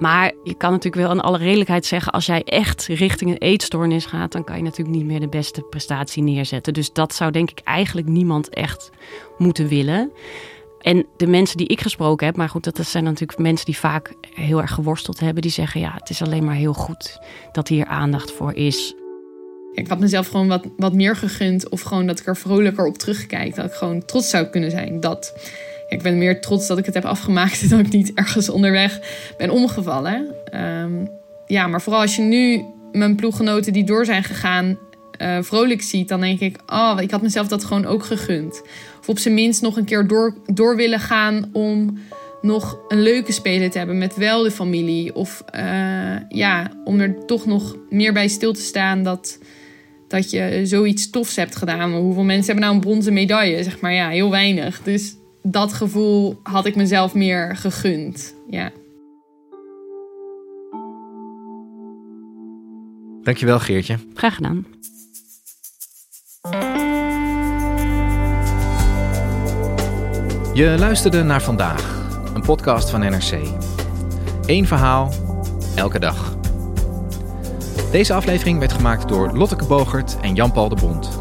Maar 0.00 0.32
je 0.44 0.54
kan 0.54 0.70
natuurlijk 0.70 1.02
wel 1.02 1.12
in 1.12 1.20
alle 1.20 1.38
redelijkheid 1.38 1.86
zeggen, 1.86 2.12
als 2.12 2.26
jij 2.26 2.42
echt 2.42 2.86
richting 2.86 3.30
een 3.30 3.38
eetstoornis 3.38 4.06
gaat, 4.06 4.32
dan 4.32 4.44
kan 4.44 4.56
je 4.56 4.62
natuurlijk 4.62 4.96
niet 4.96 5.06
meer 5.06 5.20
de 5.20 5.28
beste 5.28 5.62
prestatie 5.62 6.22
neerzetten. 6.22 6.72
Dus 6.72 6.92
dat 6.92 7.14
zou 7.14 7.30
denk 7.30 7.50
ik 7.50 7.60
eigenlijk 7.64 8.06
niemand 8.06 8.48
echt 8.48 8.90
moeten 9.38 9.68
willen. 9.68 10.12
En 10.80 11.06
de 11.16 11.26
mensen 11.26 11.56
die 11.56 11.66
ik 11.66 11.80
gesproken 11.80 12.26
heb, 12.26 12.36
maar 12.36 12.48
goed, 12.48 12.64
dat 12.64 12.86
zijn 12.86 13.04
natuurlijk 13.04 13.38
mensen 13.38 13.66
die 13.66 13.76
vaak 13.76 14.14
heel 14.34 14.60
erg 14.60 14.74
geworsteld 14.74 15.20
hebben, 15.20 15.42
die 15.42 15.50
zeggen 15.50 15.80
ja, 15.80 15.92
het 15.94 16.10
is 16.10 16.22
alleen 16.22 16.44
maar 16.44 16.54
heel 16.54 16.74
goed 16.74 17.18
dat 17.52 17.68
hier 17.68 17.86
aandacht 17.86 18.32
voor 18.32 18.54
is. 18.54 18.94
Ik 19.72 19.88
had 19.88 19.98
mezelf 19.98 20.28
gewoon 20.28 20.48
wat, 20.48 20.66
wat 20.76 20.92
meer 20.92 21.16
gegund 21.16 21.68
of 21.68 21.80
gewoon 21.80 22.06
dat 22.06 22.20
ik 22.20 22.26
er 22.26 22.36
vrolijker 22.36 22.86
op 22.86 22.98
terugkijk. 22.98 23.54
Dat 23.54 23.64
ik 23.64 23.72
gewoon 23.72 24.04
trots 24.04 24.30
zou 24.30 24.46
kunnen 24.46 24.70
zijn. 24.70 25.00
Dat 25.00 25.34
ik 25.90 26.02
ben 26.02 26.18
meer 26.18 26.40
trots 26.40 26.66
dat 26.66 26.78
ik 26.78 26.86
het 26.86 26.94
heb 26.94 27.04
afgemaakt 27.04 27.68
dat 27.70 27.78
ik 27.78 27.88
niet 27.88 28.12
ergens 28.14 28.48
onderweg 28.48 29.00
ben 29.36 29.50
omgevallen. 29.50 30.34
Um, 30.54 31.08
ja, 31.46 31.66
maar 31.66 31.82
vooral 31.82 32.00
als 32.00 32.16
je 32.16 32.22
nu 32.22 32.64
mijn 32.92 33.16
ploeggenoten 33.16 33.72
die 33.72 33.84
door 33.84 34.04
zijn 34.04 34.24
gegaan 34.24 34.78
uh, 35.22 35.38
vrolijk 35.40 35.82
ziet, 35.82 36.08
dan 36.08 36.20
denk 36.20 36.40
ik, 36.40 36.58
oh, 36.66 36.96
ik 37.00 37.10
had 37.10 37.22
mezelf 37.22 37.48
dat 37.48 37.64
gewoon 37.64 37.86
ook 37.86 38.04
gegund. 38.04 38.62
Of 39.00 39.08
op 39.08 39.18
zijn 39.18 39.34
minst 39.34 39.62
nog 39.62 39.76
een 39.76 39.84
keer 39.84 40.06
door, 40.06 40.34
door 40.46 40.76
willen 40.76 41.00
gaan 41.00 41.50
om 41.52 41.98
nog 42.42 42.78
een 42.88 43.02
leuke 43.02 43.32
speler 43.32 43.70
te 43.70 43.78
hebben 43.78 43.98
met 43.98 44.16
wel 44.16 44.42
de 44.42 44.50
familie. 44.50 45.14
Of 45.14 45.44
uh, 45.54 46.16
ja, 46.28 46.70
om 46.84 47.00
er 47.00 47.26
toch 47.26 47.46
nog 47.46 47.76
meer 47.88 48.12
bij 48.12 48.28
stil 48.28 48.52
te 48.52 48.60
staan 48.60 49.02
dat, 49.02 49.38
dat 50.08 50.30
je 50.30 50.60
zoiets 50.64 51.10
tofs 51.10 51.36
hebt 51.36 51.56
gedaan. 51.56 51.92
Hoeveel 51.92 52.22
mensen 52.22 52.46
hebben 52.46 52.64
nou 52.64 52.74
een 52.74 52.80
bronzen 52.80 53.12
medaille? 53.12 53.62
Zeg 53.62 53.80
maar 53.80 53.92
ja, 53.92 54.08
heel 54.08 54.30
weinig. 54.30 54.82
Dus 54.82 55.14
dat 55.42 55.72
gevoel 55.72 56.40
had 56.42 56.66
ik 56.66 56.76
mezelf 56.76 57.14
meer 57.14 57.56
gegund. 57.56 58.34
Ja. 58.48 58.70
Dankjewel 63.22 63.58
Geertje. 63.58 63.98
Graag 64.14 64.34
gedaan. 64.34 64.66
Je 70.54 70.76
luisterde 70.78 71.22
naar 71.22 71.42
vandaag, 71.42 72.10
een 72.34 72.42
podcast 72.42 72.90
van 72.90 73.00
NRC. 73.00 73.40
Eén 74.46 74.66
verhaal, 74.66 75.12
elke 75.74 75.98
dag. 75.98 76.38
Deze 77.90 78.12
aflevering 78.12 78.58
werd 78.58 78.72
gemaakt 78.72 79.08
door 79.08 79.36
Lotteke 79.36 79.64
Bogert 79.64 80.16
en 80.20 80.34
Jan-Paul 80.34 80.68
de 80.68 80.74
Bond. 80.74 81.18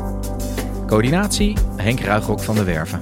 Coördinatie 0.88 1.58
Henk 1.76 2.00
Ruigrok 2.00 2.40
van 2.40 2.56
de 2.56 2.64
Werven. 2.64 3.02